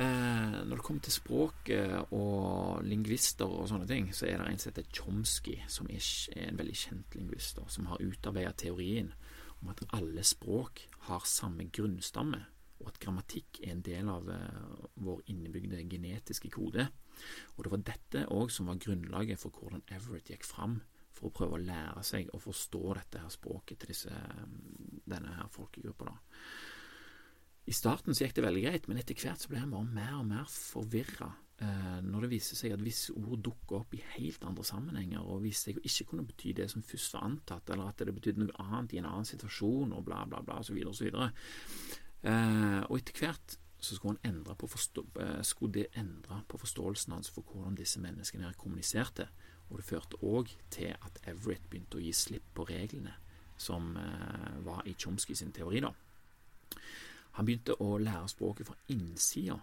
Eh, 0.00 0.56
når 0.64 0.78
det 0.78 0.84
kommer 0.86 1.04
til 1.04 1.12
språk 1.12 1.70
og 2.16 2.84
lingvister 2.86 3.50
og 3.50 3.68
sånne 3.68 3.88
ting, 3.90 4.08
så 4.16 4.28
er 4.28 4.40
det 4.40 4.48
en 4.48 4.62
som 4.62 4.72
heter 4.72 4.88
Chomsky, 4.96 5.58
som 5.68 5.90
er 5.92 6.00
en 6.46 6.60
veldig 6.60 6.76
kjent 6.82 7.18
lingvist, 7.18 7.60
som 7.68 7.90
har 7.90 8.00
utarbeidet 8.00 8.62
teorien 8.64 9.12
om 9.60 9.72
at 9.72 9.82
alle 9.96 10.24
språk 10.24 10.86
har 11.10 11.26
samme 11.28 11.66
grunnstamme, 11.72 12.40
grammatikk 13.00 13.62
er 13.64 13.74
en 13.74 13.84
del 13.84 14.08
av 14.12 14.28
uh, 14.28 14.86
vår 15.00 15.22
innebygde 15.32 15.82
genetiske 15.90 16.50
kode. 16.52 16.86
Og 17.56 17.64
det 17.64 17.74
var 17.74 17.84
dette 17.90 18.24
òg 18.32 18.52
som 18.52 18.70
var 18.70 18.80
grunnlaget 18.80 19.40
for 19.42 19.54
hvordan 19.54 19.84
Everett 19.92 20.32
gikk 20.32 20.46
fram 20.48 20.80
for 21.14 21.28
å 21.28 21.34
prøve 21.34 21.58
å 21.58 21.62
lære 21.62 22.02
seg 22.06 22.30
å 22.32 22.40
forstå 22.40 22.82
dette 22.96 23.22
her 23.22 23.32
språket 23.32 23.82
til 23.82 23.92
disse, 23.92 24.20
denne 25.10 25.36
her 25.36 25.50
folkegruppa. 25.52 26.14
I 27.70 27.76
starten 27.76 28.16
så 28.16 28.24
gikk 28.24 28.38
det 28.38 28.46
veldig 28.46 28.64
greit, 28.64 28.88
men 28.88 28.98
etter 29.00 29.18
hvert 29.18 29.42
så 29.42 29.50
ble 29.50 29.60
han 29.62 29.72
bare 29.74 29.94
mer 29.94 30.14
og 30.18 30.26
mer 30.30 30.46
forvirra 30.50 31.28
eh, 31.62 31.98
når 32.02 32.24
det 32.24 32.30
viste 32.32 32.56
seg 32.58 32.74
at 32.74 32.82
visse 32.82 33.14
ord 33.14 33.42
dukket 33.44 33.76
opp 33.78 33.94
i 33.94 34.02
helt 34.16 34.46
andre 34.48 34.64
sammenhenger, 34.66 35.22
og 35.22 35.44
viste 35.44 35.68
seg 35.68 35.78
å 35.78 35.84
ikke 35.86 36.08
kunne 36.12 36.26
bety 36.26 36.54
det 36.56 36.70
som 36.72 36.86
først 36.86 37.18
var 37.18 37.28
antatt, 37.28 37.70
eller 37.70 37.92
at 37.92 38.00
det 38.00 38.16
betydde 38.16 38.46
noe 38.46 38.64
annet 38.64 38.96
i 38.96 39.02
en 39.02 39.10
annen 39.10 39.28
situasjon, 39.28 39.92
og 39.94 40.06
bla, 40.08 40.24
bla, 40.30 40.42
bla, 40.46 40.62
og 40.62 40.66
så 40.66 40.74
Eh, 42.22 42.82
og 42.88 42.98
etter 42.98 43.16
hvert 43.16 43.56
så 43.80 43.96
skulle, 43.96 44.20
endre 44.24 44.56
eh, 45.20 45.42
skulle 45.42 45.72
det 45.72 45.86
endre 45.96 46.42
på 46.48 46.58
forståelsen 46.60 47.12
hans 47.12 47.30
for 47.30 47.42
hvordan 47.42 47.78
disse 47.78 48.00
menneskene 48.00 48.44
her 48.44 48.58
kommuniserte, 48.60 49.28
og 49.70 49.78
det 49.78 49.86
førte 49.86 50.20
òg 50.22 50.52
til 50.70 50.92
at 50.92 51.20
Everett 51.30 51.64
begynte 51.70 51.96
å 51.96 52.04
gi 52.04 52.12
slipp 52.12 52.50
på 52.54 52.66
reglene 52.68 53.14
som 53.56 53.96
eh, 53.96 54.60
var 54.66 54.84
i 54.86 54.94
Chomsky 54.98 55.34
sin 55.34 55.52
teori. 55.52 55.80
da. 55.80 55.92
Han 57.38 57.46
begynte 57.46 57.76
å 57.80 57.98
lære 57.98 58.28
språket 58.28 58.66
fra 58.66 58.76
innsida, 58.88 59.58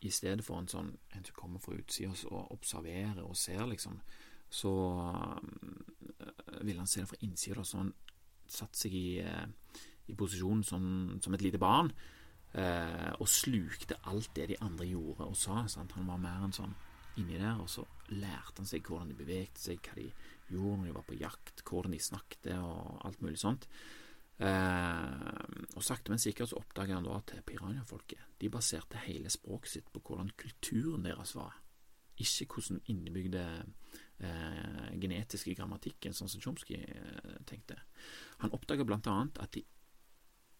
i 0.00 0.10
stedet 0.10 0.44
for 0.44 0.56
en 0.56 0.68
sånn 0.68 0.94
en 1.12 1.24
som 1.26 1.36
kommer 1.36 1.60
fra 1.60 1.74
utsida 1.76 2.14
og 2.30 2.54
observerer 2.54 3.20
og 3.20 3.36
ser, 3.36 3.66
liksom. 3.68 3.98
Så 4.50 4.70
øh, 4.72 6.62
ville 6.64 6.80
han 6.80 6.88
se 6.88 7.02
det 7.02 7.10
fra 7.10 7.20
innsida, 7.20 7.64
så 7.64 7.82
han 7.82 7.92
satte 8.48 8.80
seg 8.80 8.94
i, 8.96 9.20
uh, 9.22 9.44
i 10.10 10.18
posisjon 10.18 10.64
som, 10.66 10.84
som, 11.22 11.34
et 11.36 11.44
lite 11.44 11.60
barn 11.62 11.90
eh, 12.52 13.10
og 13.16 13.28
slukte 13.30 14.00
alt 14.10 14.32
det 14.36 14.50
de 14.52 14.60
andre 14.64 14.88
gjorde 14.90 15.30
og 15.30 15.38
sa. 15.38 15.62
Sant? 15.70 15.96
Han 15.98 16.10
var 16.10 16.20
mer 16.22 16.46
en 16.46 16.56
sånn 16.56 16.76
inni 17.20 17.38
der, 17.38 17.58
og 17.60 17.68
så 17.70 17.84
lærte 18.14 18.62
han 18.62 18.68
seg 18.68 18.86
hvordan 18.86 19.10
de 19.10 19.18
bevegte 19.18 19.62
seg, 19.62 19.80
hva 19.82 19.96
de 19.98 20.08
gjorde 20.50 20.76
når 20.80 20.90
de 20.90 20.98
var 20.98 21.08
på 21.08 21.18
jakt, 21.20 21.64
hvordan 21.66 21.96
de 21.96 22.02
snakket 22.02 22.52
og 22.58 23.00
alt 23.06 23.24
mulig 23.24 23.40
sånt. 23.40 23.66
Eh, 24.40 25.40
og 25.76 25.84
sakte, 25.84 26.12
men 26.12 26.22
sikkert 26.22 26.48
så 26.48 26.60
oppdaga 26.62 26.96
han 26.96 27.04
da 27.04 27.18
at 27.18 27.34
piranjafolket 27.44 28.38
de 28.40 28.48
baserte 28.48 29.02
hele 29.04 29.28
språket 29.28 29.74
sitt 29.74 29.90
på 29.92 30.00
hvordan 30.00 30.30
kulturen 30.40 31.04
deres 31.04 31.34
var, 31.36 31.58
ikke 32.20 32.46
hvordan 32.54 32.80
innebygde 32.88 33.42
eh, 34.24 34.86
genetiske 35.00 35.54
grammatikken, 35.58 36.16
sånn 36.16 36.32
som 36.32 36.40
Tjomskij 36.40 36.80
eh, 36.80 37.36
tenkte. 37.48 37.76
Han 38.40 38.56
oppdaga 38.56 38.86
blant 38.88 39.10
annet 39.12 39.42
at 39.44 39.52
de, 39.56 39.64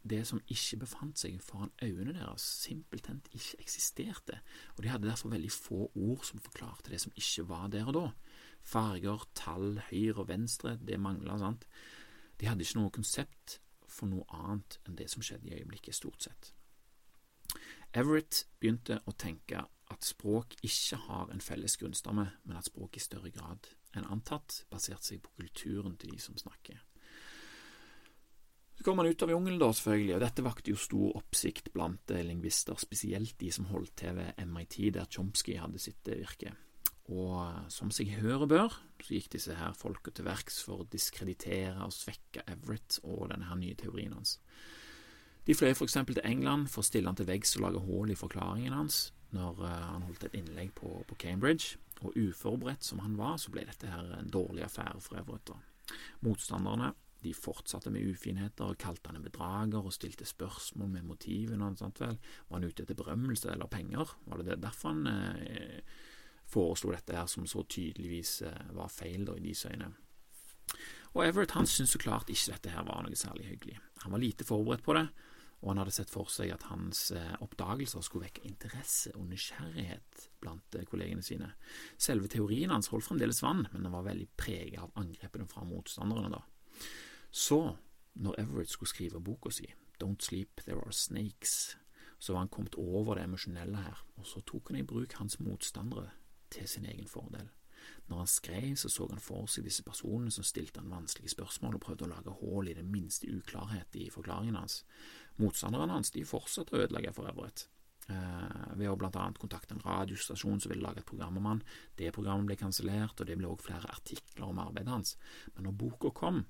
det 0.03 0.23
som 0.27 0.41
ikke 0.49 0.81
befant 0.81 1.21
seg 1.21 1.41
foran 1.45 1.73
øynene 1.83 2.15
deres, 2.17 2.45
simpelthen 2.65 3.21
ikke 3.33 3.61
eksisterte, 3.65 4.41
og 4.77 4.83
de 4.83 4.89
hadde 4.89 5.09
derfor 5.09 5.33
veldig 5.33 5.51
få 5.53 5.91
ord 5.95 6.25
som 6.25 6.41
forklarte 6.41 6.91
det 6.93 7.01
som 7.01 7.13
ikke 7.17 7.49
var 7.49 7.69
der 7.69 7.91
og 7.91 7.97
da. 7.97 8.07
Farger, 8.63 9.27
tall, 9.35 9.81
høyre 9.91 10.23
og 10.23 10.29
venstre, 10.29 10.77
det 10.77 11.01
mangla, 11.01 11.39
sant. 11.39 11.67
De 12.41 12.49
hadde 12.49 12.65
ikke 12.65 12.81
noe 12.81 12.95
konsept 12.95 13.61
for 13.91 14.09
noe 14.09 14.25
annet 14.33 14.79
enn 14.87 14.97
det 14.97 15.11
som 15.13 15.25
skjedde 15.25 15.51
i 15.51 15.59
øyeblikket, 15.59 15.95
stort 15.97 16.25
sett. 16.25 16.55
Everett 17.93 18.45
begynte 18.63 19.01
å 19.11 19.17
tenke 19.19 19.65
at 19.91 20.07
språk 20.07 20.55
ikke 20.63 21.01
har 21.09 21.33
en 21.33 21.43
felles 21.43 21.75
grunnstamme, 21.81 22.29
men 22.45 22.57
at 22.57 22.71
språk 22.71 22.97
i 22.97 23.03
større 23.03 23.33
grad 23.35 23.73
enn 23.99 24.07
antatt 24.07 24.63
baserte 24.71 25.09
seg 25.09 25.25
på 25.25 25.35
kulturen 25.41 25.97
til 25.99 26.15
de 26.15 26.21
som 26.23 26.39
snakker. 26.39 26.79
Så 28.81 28.85
kom 28.85 28.97
han 28.99 29.11
ut 29.13 29.23
av 29.23 29.29
jungelen, 29.29 29.59
da, 29.61 29.67
selvfølgelig, 29.77 30.13
og 30.17 30.23
dette 30.23 30.43
vakte 30.47 30.73
jo 30.73 30.79
stor 30.81 31.17
oppsikt 31.19 31.67
blant 31.75 32.13
eh, 32.17 32.23
lingvister, 32.25 32.79
spesielt 32.81 33.35
de 33.37 33.51
som 33.53 33.67
holdt 33.69 33.91
til 34.01 34.15
ved 34.17 34.39
MIT, 34.49 34.77
der 34.95 35.11
Chomsky 35.13 35.59
hadde 35.61 35.77
sitt 35.85 36.09
eh, 36.09 36.23
virke. 36.23 36.55
Og 37.13 37.35
eh, 37.43 37.59
som 37.69 37.91
seg 37.93 38.15
høre 38.23 38.49
bør, 38.49 38.79
så 39.05 39.13
gikk 39.13 39.35
disse 39.35 39.59
her 39.59 39.75
folka 39.77 40.15
til 40.17 40.25
verks 40.31 40.63
for 40.65 40.81
å 40.81 40.87
diskreditere 40.89 41.75
og 41.85 41.93
svekke 41.93 42.47
Everett 42.49 42.97
og 43.03 43.27
denne 43.35 43.51
her 43.51 43.61
nye 43.61 43.77
teorien 43.77 44.17
hans. 44.17 44.39
De 45.45 45.59
fløy 45.61 45.75
eksempel 45.75 46.17
til 46.17 46.31
England 46.33 46.73
for 46.73 46.81
å 46.81 46.89
stille 46.89 47.13
han 47.13 47.21
til 47.21 47.29
veggs 47.29 47.53
og 47.59 47.67
lage 47.67 47.85
hull 47.85 48.15
i 48.15 48.17
forklaringen 48.17 48.79
hans 48.79 49.11
når 49.37 49.61
han 49.61 50.09
holdt 50.09 50.25
et 50.31 50.41
innlegg 50.41 50.73
på, 50.81 50.95
på, 51.05 51.21
Cambridge, 51.21 51.77
og 52.01 52.17
uforberedt 52.17 52.89
som 52.89 53.05
han 53.05 53.21
var, 53.21 53.37
så 53.37 53.53
ble 53.53 53.69
dette 53.69 53.93
her 53.93 54.09
en 54.17 54.33
dårlig 54.33 54.65
affære 54.65 55.05
for 55.05 55.21
Everett. 55.21 55.53
Da. 55.53 55.93
Motstanderne 56.25 56.95
de 57.23 57.33
fortsatte 57.37 57.93
med 57.93 58.07
ufinheter 58.09 58.73
og 58.73 58.79
kalte 58.81 59.11
han 59.11 59.21
en 59.21 59.27
bedrager 59.27 59.85
og 59.85 59.95
stilte 59.95 60.29
spørsmål 60.29 60.93
med 60.95 61.09
motivene. 61.09 61.73
Vel. 61.81 62.17
Var 62.49 62.57
han 62.57 62.69
ute 62.69 62.85
etter 62.85 62.99
berømmelse 62.99 63.51
eller 63.53 63.71
penger? 63.71 64.15
Var 64.27 64.41
det, 64.41 64.49
det 64.53 64.63
derfor 64.65 64.95
han 64.95 65.07
eh, 65.11 65.83
foreslo 66.51 66.95
dette 66.95 67.17
her, 67.17 67.29
som 67.31 67.47
så 67.47 67.65
tydeligvis 67.69 68.41
eh, 68.49 68.71
var 68.77 68.93
feil 68.93 69.27
da, 69.29 69.37
i 69.37 69.45
deres 69.45 69.67
øyne? 69.71 69.93
Og 71.17 71.25
Everett 71.27 71.57
han 71.57 71.67
syntes 71.67 71.97
så 71.97 71.99
klart 71.99 72.31
ikke 72.31 72.55
dette 72.55 72.73
her 72.73 72.87
var 72.87 73.03
noe 73.03 73.19
særlig 73.19 73.49
hyggelig. 73.51 73.81
Han 74.05 74.15
var 74.15 74.23
lite 74.23 74.47
forberedt 74.47 74.85
på 74.87 74.95
det, 74.95 75.09
og 75.61 75.73
han 75.73 75.83
hadde 75.83 75.93
sett 75.93 76.13
for 76.13 76.31
seg 76.33 76.53
at 76.55 76.69
hans 76.71 77.11
eh, 77.13 77.35
oppdagelser 77.45 78.05
skulle 78.07 78.29
vekke 78.29 78.47
interesse 78.49 79.13
og 79.19 79.27
nysgjerrighet 79.29 80.29
blant 80.41 80.79
eh, 80.79 80.87
kollegene 80.89 81.25
sine. 81.27 81.51
Selve 82.01 82.31
teorien 82.33 82.73
hans 82.73 82.89
holdt 82.95 83.09
fremdeles 83.09 83.43
vann, 83.45 83.67
men 83.73 83.85
den 83.85 83.93
var 83.93 84.07
veldig 84.07 84.31
preget 84.41 84.81
av 84.81 84.95
angrepene 85.03 85.49
fra 85.51 85.67
motstanderne. 85.69 86.33
da. 86.33 86.45
Så, 87.31 87.77
når 88.15 88.41
Everett 88.43 88.71
skulle 88.71 88.91
skrive 88.91 89.21
boka 89.21 89.51
si, 89.55 89.69
Don't 90.03 90.23
Sleep, 90.25 90.61
There 90.65 90.81
Are 90.81 90.93
Snakes, 90.93 91.77
så 92.19 92.33
var 92.33 92.45
han 92.45 92.49
kommet 92.49 92.75
over 92.75 93.15
det 93.15 93.25
emosjonelle 93.25 93.77
her, 93.77 94.05
og 94.17 94.27
så 94.27 94.43
tok 94.47 94.69
han 94.69 94.81
i 94.81 94.85
bruk 94.87 95.15
hans 95.17 95.41
motstandere 95.41 96.11
til 96.51 96.69
sin 96.69 96.85
egen 96.85 97.09
fordel. 97.09 97.49
Når 98.09 98.17
han 98.17 98.27
skrev, 98.27 98.77
så 98.77 98.89
så 98.89 99.07
han 99.09 99.23
for 99.23 99.47
seg 99.49 99.65
disse 99.65 99.85
personene 99.87 100.33
som 100.35 100.45
stilte 100.45 100.83
han 100.83 100.93
vanskelige 100.93 101.33
spørsmål 101.33 101.79
og 101.79 101.85
prøvde 101.85 102.05
å 102.05 102.11
lage 102.11 102.37
hull 102.43 102.69
i 102.69 102.77
det 102.77 102.85
minste 102.85 103.31
uklarhet 103.31 103.97
i 103.97 104.11
forklaringen 104.13 104.59
hans. 104.59 104.83
Motstanderne 105.41 105.95
hans 105.95 106.13
de 106.13 106.27
fortsatte 106.29 106.77
å 106.77 106.83
ødelegge 106.83 107.15
for 107.17 107.31
Everett. 107.31 107.69
Eh, 108.11 108.77
ved 108.77 108.91
å 108.91 108.97
blant 108.99 109.17
annet 109.17 109.39
kontakte 109.39 109.77
en 109.77 109.85
radiostasjon 109.85 110.61
som 110.61 110.73
ville 110.73 110.85
lage 110.85 111.05
et 111.05 111.09
program 111.09 111.39
om 111.39 111.47
han. 111.47 111.63
Det 111.97 112.13
programmet 112.13 112.51
ble 112.51 112.59
kansellert, 112.61 113.21
og 113.21 113.29
det 113.29 113.39
ble 113.39 113.49
også 113.49 113.71
flere 113.71 113.93
artikler 113.95 114.49
om 114.49 114.61
arbeidet 114.61 114.93
hans. 114.93 115.17
Men 115.55 115.69
når 115.69 115.79
boka 115.85 116.11
kom, 116.11 116.45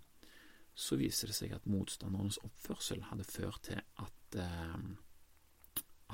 så 0.75 0.99
viser 1.01 1.31
det 1.31 1.37
seg 1.37 1.55
at 1.55 1.69
motstandernes 1.71 2.41
oppførsel 2.47 3.03
hadde 3.11 3.27
ført 3.29 3.63
til 3.69 3.81
at, 3.81 4.39
eh, 4.39 4.77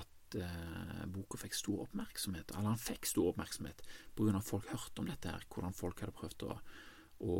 at 0.02 0.38
eh, 0.40 1.04
boka 1.12 1.40
fikk 1.40 1.56
stor 1.58 1.84
oppmerksomhet, 1.86 2.54
eller 2.54 2.72
han 2.72 2.82
fikk 2.82 3.08
stor 3.08 3.32
oppmerksomhet 3.32 3.84
på 4.14 4.26
grunn 4.26 4.38
av 4.38 4.44
at 4.44 4.50
folk 4.50 4.70
hørte 4.72 5.02
om 5.02 5.10
dette, 5.10 5.32
her, 5.32 5.46
hvordan 5.52 5.76
folk 5.76 6.02
hadde 6.02 6.16
prøvd 6.16 6.46
å, 6.48 6.58
å 7.26 7.36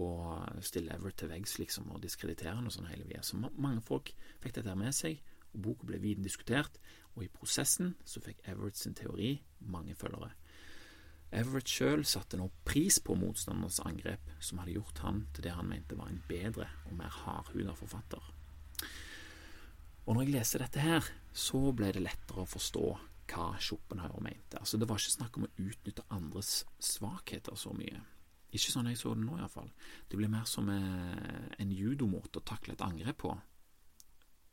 stille 0.65 0.95
Everett 0.95 1.19
til 1.23 1.33
veggs 1.33 1.59
liksom, 1.63 1.91
og 1.93 2.05
diskreditere 2.05 2.57
han 2.57 2.69
og 2.69 2.77
sånn 2.77 2.91
hele 2.93 3.09
veien. 3.09 3.27
Så 3.27 3.41
mange 3.41 3.83
folk 3.85 4.13
fikk 4.45 4.59
dette 4.59 4.71
her 4.71 4.79
med 4.81 4.95
seg, 4.97 5.21
og 5.53 5.63
boka 5.71 5.89
ble 5.89 6.01
viden 6.03 6.27
diskutert, 6.27 6.81
og 7.17 7.25
i 7.25 7.33
prosessen 7.33 7.95
så 8.05 8.21
fikk 8.25 8.45
Everett 8.49 8.79
sin 8.79 8.97
teori 8.97 9.35
mange 9.73 9.97
følgere. 9.97 10.35
Everett 11.35 11.69
sjøl 11.69 12.05
satte 12.07 12.39
nå 12.39 12.47
pris 12.65 13.01
på 13.03 13.17
motstanderens 13.19 13.81
angrep, 13.83 14.31
som 14.39 14.61
hadde 14.63 14.77
gjort 14.77 15.03
han 15.03 15.25
til 15.35 15.49
det 15.49 15.55
han 15.57 15.69
mente 15.69 15.99
var 15.99 16.13
en 16.13 16.23
bedre 16.29 16.69
og 16.87 16.95
mer 17.01 17.13
hardhuda 17.25 17.75
forfatter. 17.77 18.33
Og 20.07 20.15
når 20.15 20.23
jeg 20.23 20.35
leser 20.37 20.63
dette 20.63 20.83
her, 20.85 21.07
så 21.35 21.61
ble 21.75 21.91
det 21.95 22.05
lettere 22.05 22.45
å 22.45 22.49
forstå 22.49 22.87
hva 23.27 23.47
Schopenhauer 23.59 24.23
mente. 24.23 24.61
Altså, 24.61 24.79
det 24.79 24.87
var 24.87 25.01
ikke 25.03 25.17
snakk 25.17 25.39
om 25.39 25.49
å 25.49 25.55
utnytte 25.59 26.07
andres 26.15 26.61
svakheter 26.79 27.59
så 27.59 27.73
mye. 27.75 27.99
Ikke 28.55 28.71
sånn 28.71 28.87
jeg 28.93 29.01
så 29.01 29.17
det 29.17 29.25
nå, 29.27 29.35
iallfall. 29.41 29.73
Det 30.07 30.19
blir 30.21 30.31
mer 30.31 30.47
som 30.47 30.71
eh, 30.71 31.49
en 31.59 31.73
judomåte 31.75 32.39
å 32.39 32.47
takle 32.47 32.77
et 32.77 32.85
angrep 32.87 33.19
på. 33.25 33.33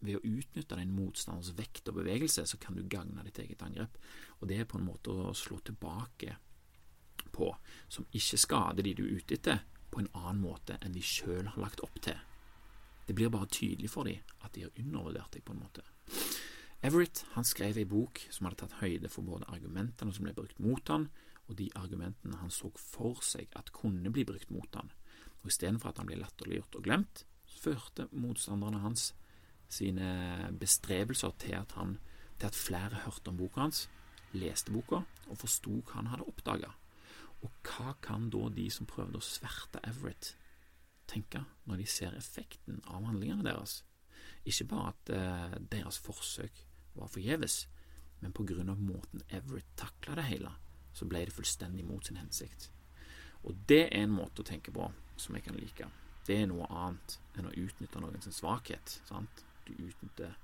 Ved 0.04 0.18
å 0.18 0.26
utnytte 0.26 0.80
din 0.80 0.96
motstanders 0.98 1.54
vekt 1.56 1.88
og 1.92 2.02
bevegelse, 2.02 2.48
så 2.50 2.58
kan 2.60 2.76
du 2.76 2.82
gagne 2.90 3.24
ditt 3.30 3.40
eget 3.46 3.62
angrep. 3.64 4.02
Og 4.42 4.50
det 4.50 4.58
er 4.58 4.68
på 4.68 4.82
en 4.82 4.90
måte 4.90 5.14
å 5.14 5.36
slå 5.38 5.62
tilbake 5.64 6.34
på 7.34 7.50
som 7.92 8.08
ikke 8.12 8.40
skader 8.40 8.86
de 8.86 8.96
du 8.98 9.04
er 9.06 9.18
ute 9.20 9.38
etter, 9.38 9.64
på 9.94 10.02
en 10.02 10.10
annen 10.18 10.42
måte 10.42 10.80
enn 10.82 10.96
de 10.96 11.04
sjøl 11.06 11.50
har 11.52 11.62
lagt 11.62 11.84
opp 11.86 12.00
til. 12.02 12.18
Det 13.06 13.14
blir 13.18 13.30
bare 13.34 13.52
tydelig 13.52 13.92
for 13.92 14.08
dem 14.08 14.24
at 14.42 14.56
de 14.56 14.64
har 14.66 14.80
undervurdert 14.80 15.36
deg, 15.36 15.44
på 15.46 15.54
en 15.54 15.62
måte. 15.62 15.84
Everett 16.84 17.24
han 17.36 17.46
skrev 17.48 17.78
ei 17.80 17.86
bok 17.88 18.20
som 18.32 18.48
hadde 18.48 18.64
tatt 18.64 18.80
høyde 18.82 19.12
for 19.12 19.28
både 19.28 19.48
argumentene 19.52 20.12
som 20.16 20.26
ble 20.26 20.34
brukt 20.36 20.60
mot 20.64 20.90
han, 20.92 21.10
og 21.48 21.58
de 21.60 21.70
argumentene 21.80 22.40
han 22.40 22.52
så 22.52 22.72
for 22.80 23.20
seg 23.24 23.52
at 23.60 23.72
kunne 23.76 24.12
bli 24.12 24.26
brukt 24.28 24.52
mot 24.52 24.80
han. 24.80 24.92
Og 25.44 25.52
Istedenfor 25.52 25.92
at 25.92 26.00
han 26.00 26.10
ble 26.10 26.20
latterliggjort 26.20 26.80
og 26.80 26.86
glemt, 26.88 27.26
førte 27.64 28.08
motstanderne 28.12 28.82
hans 28.84 29.12
sine 29.72 30.52
bestrebelser 30.60 31.34
til 31.40 31.56
at, 31.58 31.76
han, 31.78 31.98
til 32.40 32.50
at 32.50 32.58
flere 32.58 33.04
hørte 33.06 33.32
om 33.32 33.40
boka 33.40 33.64
hans, 33.66 33.88
leste 34.34 34.74
boka 34.74 35.04
og 35.30 35.40
forsto 35.40 35.80
hva 35.82 36.00
han 36.02 36.12
hadde 36.12 36.28
oppdaga. 36.30 36.72
Og 37.44 37.52
hva 37.68 37.94
kan 38.04 38.30
da 38.32 38.48
de 38.56 38.70
som 38.72 38.88
prøvde 38.90 39.20
å 39.20 39.26
sverte 39.26 39.82
Everett, 39.88 40.34
tenke 41.12 41.44
når 41.68 41.82
de 41.82 41.88
ser 41.92 42.16
effekten 42.16 42.80
av 42.88 43.04
handlingene 43.10 43.46
deres? 43.46 43.82
Ikke 44.48 44.70
bare 44.72 44.94
at 44.94 45.12
eh, 45.16 45.58
deres 45.72 46.00
forsøk 46.04 46.64
var 46.96 47.12
forgjeves, 47.12 47.66
men 48.24 48.36
på 48.36 48.46
grunn 48.48 48.72
av 48.72 48.80
måten 48.80 49.24
Everett 49.30 49.76
takla 49.80 50.16
det 50.20 50.30
hele, 50.30 50.54
så 50.96 51.08
ble 51.10 51.26
det 51.28 51.36
fullstendig 51.36 51.84
mot 51.88 52.06
sin 52.06 52.20
hensikt. 52.22 52.70
Og 53.44 53.58
det 53.68 53.88
er 53.90 54.06
en 54.06 54.16
måte 54.16 54.44
å 54.44 54.48
tenke 54.48 54.72
på 54.72 54.88
som 55.20 55.36
jeg 55.36 55.44
kan 55.48 55.58
like. 55.60 55.90
Det 56.24 56.38
er 56.40 56.48
noe 56.48 56.68
annet 56.72 57.18
enn 57.36 57.50
å 57.50 57.56
utnytte 57.60 58.00
noens 58.00 58.30
svakhet. 58.32 59.00
Sant? 59.08 59.44
Du 59.68 59.74
utnytter 59.76 60.38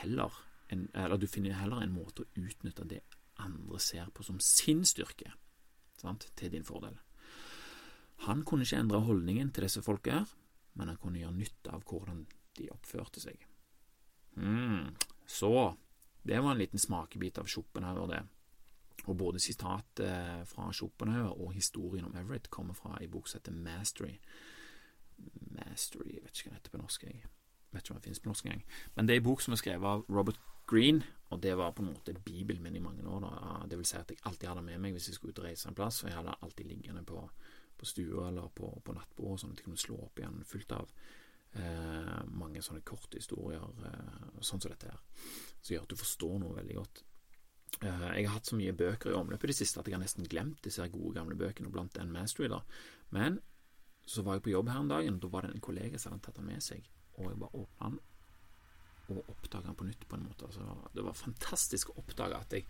heller 0.00 0.34
en, 0.68 0.88
Eller 0.94 1.18
du 1.18 1.28
finner 1.30 1.54
heller 1.54 1.82
en 1.82 1.94
måte 1.94 2.24
å 2.24 2.42
utnytte 2.42 2.86
det 2.90 3.00
andre 3.42 3.80
ser 3.82 4.10
på 4.14 4.24
som 4.26 4.38
sin 4.40 4.84
styrke, 4.84 5.32
sant, 6.00 6.28
til 6.36 6.52
din 6.52 6.64
fordel. 6.64 6.96
Han 8.24 8.44
kunne 8.48 8.64
ikke 8.64 8.80
endre 8.80 9.02
holdningen 9.04 9.52
til 9.52 9.66
disse 9.66 9.82
folka 9.84 10.20
her, 10.20 10.30
men 10.76 10.88
han 10.88 11.00
kunne 11.00 11.20
gjøre 11.20 11.36
nytte 11.36 11.72
av 11.72 11.84
hvordan 11.84 12.24
de 12.56 12.70
oppførte 12.72 13.20
seg. 13.20 13.44
mm, 14.36 14.96
så 15.26 15.76
det 16.26 16.40
var 16.42 16.52
en 16.52 16.58
liten 16.58 16.78
smakebit 16.78 17.38
av 17.38 17.46
Schopenhauer, 17.46 18.06
det. 18.10 18.22
Og 19.06 19.16
både 19.16 19.38
sitatet 19.38 20.48
fra 20.50 20.72
Schopenhauer 20.72 21.36
og 21.38 21.52
historien 21.54 22.04
om 22.04 22.16
Everett 22.16 22.50
kommer 22.50 22.74
fra 22.74 22.96
ei 23.00 23.06
bok 23.06 23.28
som 23.28 23.38
heter 23.38 23.54
Mastery. 23.54 24.16
Mastery, 25.54 26.16
jeg 26.16 26.24
vet 26.24 26.40
ikke 26.40 26.48
hva 26.48 26.54
det 26.56 26.60
heter 26.60 26.74
på 26.74 26.80
norsk. 26.80 27.04
Jeg 27.06 27.28
vet 27.72 27.82
ikke 27.82 27.94
om 27.94 28.00
det 28.00 28.06
finnes 28.06 28.22
på 28.22 28.30
norsk 28.30 28.46
engang. 28.46 28.62
Men 28.94 29.08
det 29.08 29.14
er 29.14 29.22
en 29.22 29.28
bok 29.28 29.44
som 29.44 29.56
er 29.56 29.60
skrevet 29.60 29.90
av 29.90 30.04
Robert 30.08 30.40
Green, 30.66 31.02
og 31.30 31.42
det 31.42 31.54
var 31.58 31.74
på 31.74 31.82
en 31.82 31.92
måte 31.92 32.14
bibelen 32.24 32.62
min 32.62 32.76
i 32.76 32.82
mange 32.82 33.06
år. 33.06 33.20
Da. 33.26 33.58
Det 33.70 33.78
vil 33.78 33.86
si 33.88 33.98
at 33.98 34.10
jeg 34.10 34.22
alltid 34.22 34.48
hadde 34.50 34.64
med 34.66 34.80
meg 34.82 34.96
hvis 34.96 35.10
jeg 35.10 35.18
skulle 35.18 35.34
ut 35.34 35.42
og 35.42 35.48
reise 35.48 35.68
en 35.70 35.78
plass, 35.78 36.02
og 36.02 36.10
jeg 36.10 36.18
hadde 36.18 36.38
alltid 36.42 36.70
liggende 36.70 37.04
på, 37.06 37.22
på 37.76 37.86
stua 37.86 38.28
eller 38.30 38.50
på, 38.54 38.70
på 38.84 38.96
nattbordet, 38.96 39.42
sånn 39.42 39.54
at 39.54 39.62
jeg 39.62 39.68
kunne 39.68 39.84
slå 39.84 39.98
opp 40.06 40.22
igjen 40.22 40.42
fullt 40.46 40.76
av 40.78 40.94
eh, 41.58 42.22
mange 42.30 42.62
sånne 42.62 42.84
korte 42.86 43.20
historier, 43.20 43.66
eh, 43.90 44.40
sånn 44.40 44.62
som 44.62 44.72
dette 44.72 44.90
her, 44.90 45.04
som 45.60 45.74
gjør 45.74 45.86
at 45.86 45.94
du 45.94 46.02
forstår 46.02 46.40
noe 46.42 46.58
veldig 46.58 46.78
godt. 46.78 47.04
Eh, 47.82 48.08
jeg 48.20 48.28
har 48.28 48.36
hatt 48.38 48.50
så 48.50 48.58
mye 48.58 48.76
bøker 48.76 49.12
i 49.12 49.18
omløpet 49.18 49.50
i 49.50 49.52
det 49.52 49.58
siste 49.58 49.82
at 49.82 49.90
jeg 49.90 49.98
har 49.98 50.02
nesten 50.02 50.28
glemt 50.30 50.62
disse 50.64 50.86
gode, 50.92 51.16
gamle 51.18 51.38
bøkene, 51.38 51.70
og 51.70 51.76
blant 51.76 51.96
den 51.98 52.14
Mastery, 52.14 52.48
da. 52.52 52.62
Men 53.14 53.40
så 54.06 54.22
var 54.22 54.38
jeg 54.38 54.46
på 54.46 54.54
jobb 54.54 54.70
her 54.70 54.84
en 54.84 54.92
dag, 54.92 55.08
og 55.10 55.22
da 55.22 55.30
var 55.32 55.46
det 55.46 55.54
en 55.54 55.64
kollega 55.64 55.98
som 55.98 56.14
hadde 56.14 56.28
tatt 56.28 56.38
den 56.38 56.48
med 56.48 56.62
seg, 56.62 56.86
og 57.16 57.30
jeg 57.30 57.40
bare 57.40 57.62
åpna 57.64 57.90
den 57.90 58.00
og 59.06 59.28
oppdaga 59.30 59.68
den 59.68 59.76
på 59.78 59.86
nytt, 59.86 60.08
på 60.08 60.16
en 60.16 60.24
måte. 60.26 60.48
Altså, 60.48 60.64
det 60.94 61.04
var 61.06 61.14
fantastisk 61.14 61.92
å 61.92 62.00
oppdage 62.02 62.40
at 62.40 62.56
jeg 62.56 62.66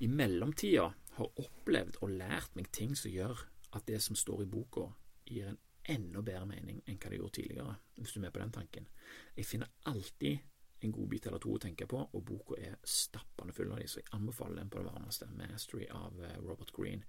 i 0.00 0.08
mellomtida 0.08 0.86
har 1.16 1.40
opplevd 1.42 1.98
og 2.04 2.14
lært 2.16 2.56
meg 2.56 2.70
ting 2.72 2.94
som 2.96 3.12
gjør 3.12 3.42
at 3.76 3.86
det 3.88 4.00
som 4.04 4.16
står 4.16 4.44
i 4.44 4.50
boka, 4.50 4.86
gir 5.26 5.50
en 5.50 5.60
enda 5.90 6.22
bedre 6.24 6.46
mening 6.48 6.82
enn 6.86 6.98
hva 6.98 7.10
det 7.10 7.18
gjorde 7.20 7.36
tidligere, 7.38 7.76
hvis 7.96 8.12
du 8.14 8.18
er 8.18 8.26
med 8.26 8.34
på 8.34 8.42
den 8.42 8.54
tanken. 8.56 8.88
Jeg 9.36 9.48
finner 9.48 9.72
alltid 9.90 10.38
en 10.84 10.92
god 10.92 11.08
bit 11.08 11.26
eller 11.26 11.42
to 11.42 11.54
å 11.56 11.60
tenke 11.62 11.88
på, 11.88 12.02
og 12.12 12.24
boka 12.26 12.58
er 12.60 12.76
stappende 12.84 13.54
full 13.56 13.72
av 13.72 13.80
de, 13.80 13.88
så 13.88 14.02
jeg 14.02 14.12
anbefaler 14.16 14.60
den 14.60 14.72
på 14.72 14.80
det 14.80 14.90
varmeste. 14.90 15.28
'Mastery' 15.28 15.90
av 15.90 16.20
eh, 16.22 16.36
Robert 16.44 16.72
Green. 16.76 17.04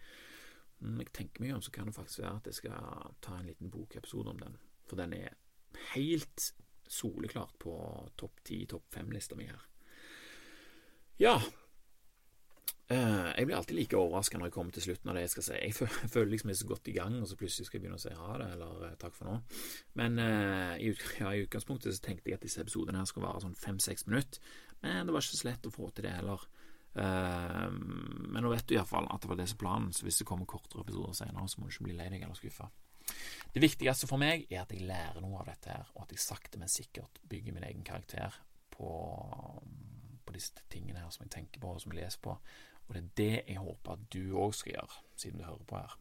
Mm, 0.79 1.00
jeg 1.00 1.13
tenker 1.13 1.43
mye 1.43 1.55
om, 1.55 1.62
så 1.62 1.72
kan 1.72 1.89
det 1.89 1.96
faktisk 1.96 2.19
være 2.19 2.36
at 2.36 2.48
jeg 2.48 2.60
skal 2.62 3.12
ta 3.22 3.38
en 3.38 3.50
liten 3.50 3.72
bokepisode 3.72 4.29
om 4.29 4.39
den, 4.39 4.57
for 4.86 4.96
den 4.96 5.13
er 5.13 5.36
helt 5.93 6.53
soleklart 6.94 7.58
på 7.60 7.77
topp 8.20 8.44
ti, 8.48 8.65
topp 8.70 8.91
fem-lista 8.94 9.38
mi 9.38 9.48
her. 9.50 9.63
Ja. 11.17 11.41
Eh, 12.88 13.29
jeg 13.36 13.48
blir 13.50 13.58
alltid 13.58 13.75
like 13.75 13.98
overraska 14.00 14.39
når 14.39 14.48
jeg 14.48 14.53
kommer 14.56 14.72
til 14.75 14.86
slutten 14.86 15.10
av 15.12 15.17
det 15.17 15.25
jeg 15.25 15.34
skal 15.34 15.46
si. 15.48 15.58
Jeg 15.60 15.89
føler 16.13 16.32
liksom 16.32 16.51
jeg 16.51 16.56
er 16.56 16.62
så 16.62 16.70
godt 16.70 16.91
i 16.91 16.96
gang, 16.96 17.17
og 17.22 17.27
så 17.27 17.39
plutselig 17.39 17.67
skal 17.67 17.77
jeg 17.77 17.84
begynne 17.84 18.00
å 18.00 18.03
si 18.06 18.13
ha 18.15 18.38
det, 18.39 18.51
eller 18.56 18.86
eh, 18.88 18.96
takk 19.01 19.17
for 19.17 19.32
nå. 19.32 19.39
Men 20.00 20.22
uh, 20.22 20.75
i, 20.79 20.94
ja, 21.22 21.34
i, 21.34 21.44
utgangspunktet 21.48 21.98
så 21.98 22.06
tenkte 22.06 22.32
jeg 22.32 22.39
at 22.39 22.48
disse 22.48 22.63
episodene 22.63 23.01
her 23.01 23.10
skulle 23.10 23.27
vare 23.27 23.44
sånn 23.44 23.58
fem-seks 23.60 24.08
minutter. 24.08 24.56
Men 24.86 25.10
det 25.10 25.15
var 25.15 25.25
ikke 25.25 25.41
så 25.41 25.50
lett 25.50 25.67
å 25.67 25.74
få 25.74 25.89
til 25.89 26.06
det 26.06 26.13
heller. 26.13 26.44
Men 26.98 28.41
nå 28.41 28.50
vet 28.50 28.65
du 28.70 28.75
iallfall 28.75 29.08
at 29.10 29.22
det 29.22 29.29
var 29.29 29.38
det 29.39 29.48
som 29.50 29.58
planen, 29.62 29.89
så 29.94 30.06
hvis 30.06 30.20
det 30.22 30.25
kommer 30.29 30.46
kortere 30.50 30.84
episoder 30.86 31.17
senere, 31.17 31.50
så 31.50 31.60
må 31.60 31.65
du 31.65 31.74
ikke 31.74 31.88
bli 31.88 31.96
lei 31.98 32.08
deg 32.13 32.24
eller 32.25 32.38
skuffa. 32.38 32.70
Det 33.53 33.63
viktigste 33.63 34.09
for 34.09 34.21
meg 34.21 34.45
er 34.51 34.63
at 34.63 34.74
jeg 34.74 34.86
lærer 34.88 35.21
noe 35.24 35.41
av 35.41 35.50
dette 35.50 35.74
her, 35.74 35.91
og 35.95 36.05
at 36.05 36.15
jeg 36.15 36.24
sakte, 36.24 36.59
men 36.62 36.71
sikkert 36.71 37.21
bygger 37.29 37.55
min 37.55 37.67
egen 37.67 37.86
karakter 37.88 38.36
på, 38.74 38.89
på 40.25 40.36
disse 40.36 40.65
tingene 40.69 41.01
her 41.01 41.13
som 41.13 41.25
jeg 41.25 41.36
tenker 41.39 41.63
på, 41.63 41.71
og 41.74 41.81
som 41.81 41.93
jeg 41.93 42.03
leser 42.03 42.24
på. 42.24 42.36
Og 42.88 42.95
det 42.95 43.03
er 43.03 43.13
det 43.19 43.31
jeg 43.53 43.63
håper 43.63 43.95
at 43.97 44.05
du 44.13 44.21
òg 44.39 44.53
skal 44.55 44.77
gjøre, 44.77 45.01
siden 45.19 45.41
du 45.41 45.47
hører 45.47 45.65
på 45.67 45.81
her. 45.81 45.97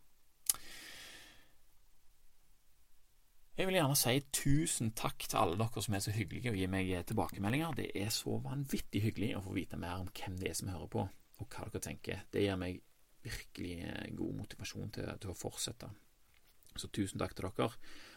Jeg 3.56 3.70
vil 3.70 3.78
gjerne 3.78 3.96
si 3.96 4.18
tusen 4.36 4.90
takk 4.92 5.24
til 5.24 5.38
alle 5.40 5.56
dere 5.56 5.80
som 5.80 5.94
er 5.96 6.02
så 6.04 6.12
hyggelige 6.12 6.52
og 6.52 6.58
gir 6.60 6.68
meg 6.68 6.90
tilbakemeldinger. 7.08 7.78
Det 7.78 7.86
er 7.96 8.10
så 8.12 8.36
vanvittig 8.44 9.00
hyggelig 9.06 9.30
å 9.38 9.46
få 9.46 9.54
vite 9.56 9.78
mer 9.80 10.02
om 10.02 10.10
hvem 10.12 10.36
det 10.42 10.50
er 10.50 10.58
som 10.58 10.68
hører 10.68 10.90
på, 10.92 11.06
og 11.40 11.54
hva 11.54 11.70
dere 11.70 11.86
tenker. 11.86 12.26
Det 12.28 12.44
gir 12.44 12.60
meg 12.60 12.82
virkelig 13.24 13.78
god 14.18 14.36
motivasjon 14.42 14.92
til, 14.92 15.08
til 15.22 15.32
å 15.32 15.38
fortsette. 15.40 15.88
Så 16.80 16.90
tusen 16.92 17.22
takk 17.22 17.34
til 17.36 17.48
dere. 17.48 17.70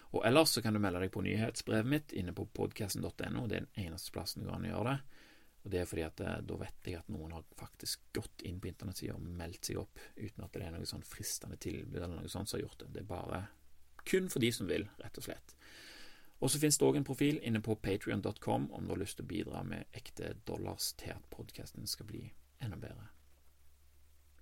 Og 0.10 0.26
ellers 0.26 0.56
så 0.56 0.64
kan 0.66 0.74
du 0.74 0.82
melde 0.82 1.04
deg 1.04 1.12
på 1.14 1.22
nyhetsbrevet 1.22 1.90
mitt 1.90 2.14
inne 2.18 2.34
på 2.34 2.48
podkasten.no. 2.58 3.46
Det 3.48 3.60
er 3.60 3.68
den 3.68 3.86
eneste 3.86 4.14
plassen 4.16 4.44
du 4.44 4.50
kan 4.50 4.66
gjøre 4.66 4.94
det. 4.96 5.20
Og 5.60 5.74
det 5.74 5.82
er 5.82 5.90
fordi 5.90 6.06
at 6.08 6.22
eh, 6.24 6.40
da 6.48 6.58
vet 6.62 6.88
jeg 6.88 6.98
at 7.02 7.12
noen 7.12 7.36
har 7.36 7.46
faktisk 7.60 8.08
gått 8.16 8.46
inn 8.48 8.62
på 8.64 8.72
internettsida 8.72 9.18
og 9.18 9.26
meldt 9.42 9.70
seg 9.70 9.82
opp 9.82 10.00
uten 10.16 10.46
at 10.46 10.56
det 10.56 10.66
er 10.66 10.74
noe 10.74 10.88
sånn 10.88 11.06
fristende 11.06 11.60
tilbud 11.62 12.00
eller 12.00 12.16
noe 12.16 12.32
sånt 12.32 12.50
som 12.50 12.58
har 12.58 12.66
gjort 12.66 12.86
det. 12.86 12.92
Det 12.96 13.04
er 13.04 13.10
bare 13.10 13.42
kun 14.10 14.32
for 14.32 14.42
de 14.42 14.52
som 14.56 14.70
vil, 14.70 14.88
rett 15.04 15.20
og 15.20 15.28
slett. 15.28 15.54
Og 16.40 16.52
så 16.52 16.62
finnes 16.62 16.80
det 16.80 16.88
òg 16.88 16.98
en 16.98 17.08
profil 17.08 17.42
inne 17.44 17.60
på 17.62 17.76
patrion.com 17.84 18.70
om 18.72 18.86
du 18.88 18.94
har 18.94 19.02
lyst 19.02 19.20
til 19.20 19.28
å 19.28 19.32
bidra 19.34 19.64
med 19.68 20.00
ekte 20.00 20.32
dollars 20.48 20.94
til 20.98 21.12
at 21.18 21.28
podkasten 21.34 21.88
skal 21.88 22.08
bli 22.08 22.24
enda 22.64 22.80
bedre. 22.80 23.10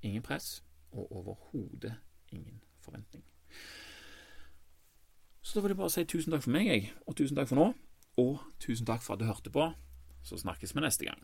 Ingen 0.06 0.22
press, 0.22 0.62
og 0.94 1.10
overhodet 1.10 1.96
ingen 2.30 2.62
forventning. 2.86 3.26
Så 5.48 5.56
da 5.56 5.62
vil 5.64 5.72
jeg 5.72 5.80
bare 5.80 5.92
si 5.94 6.04
tusen 6.04 6.34
takk 6.34 6.44
for 6.44 6.52
meg, 6.52 6.66
jeg, 6.68 6.90
og 7.08 7.16
tusen 7.16 7.38
takk 7.38 7.48
for 7.48 7.56
nå. 7.56 7.68
Og 8.20 8.42
tusen 8.60 8.88
takk 8.90 9.00
for 9.00 9.16
at 9.16 9.22
du 9.22 9.30
hørte 9.30 9.52
på. 9.54 9.70
Så 10.28 10.36
snakkes 10.42 10.74
vi 10.76 10.84
neste 10.84 11.08
gang. 11.08 11.22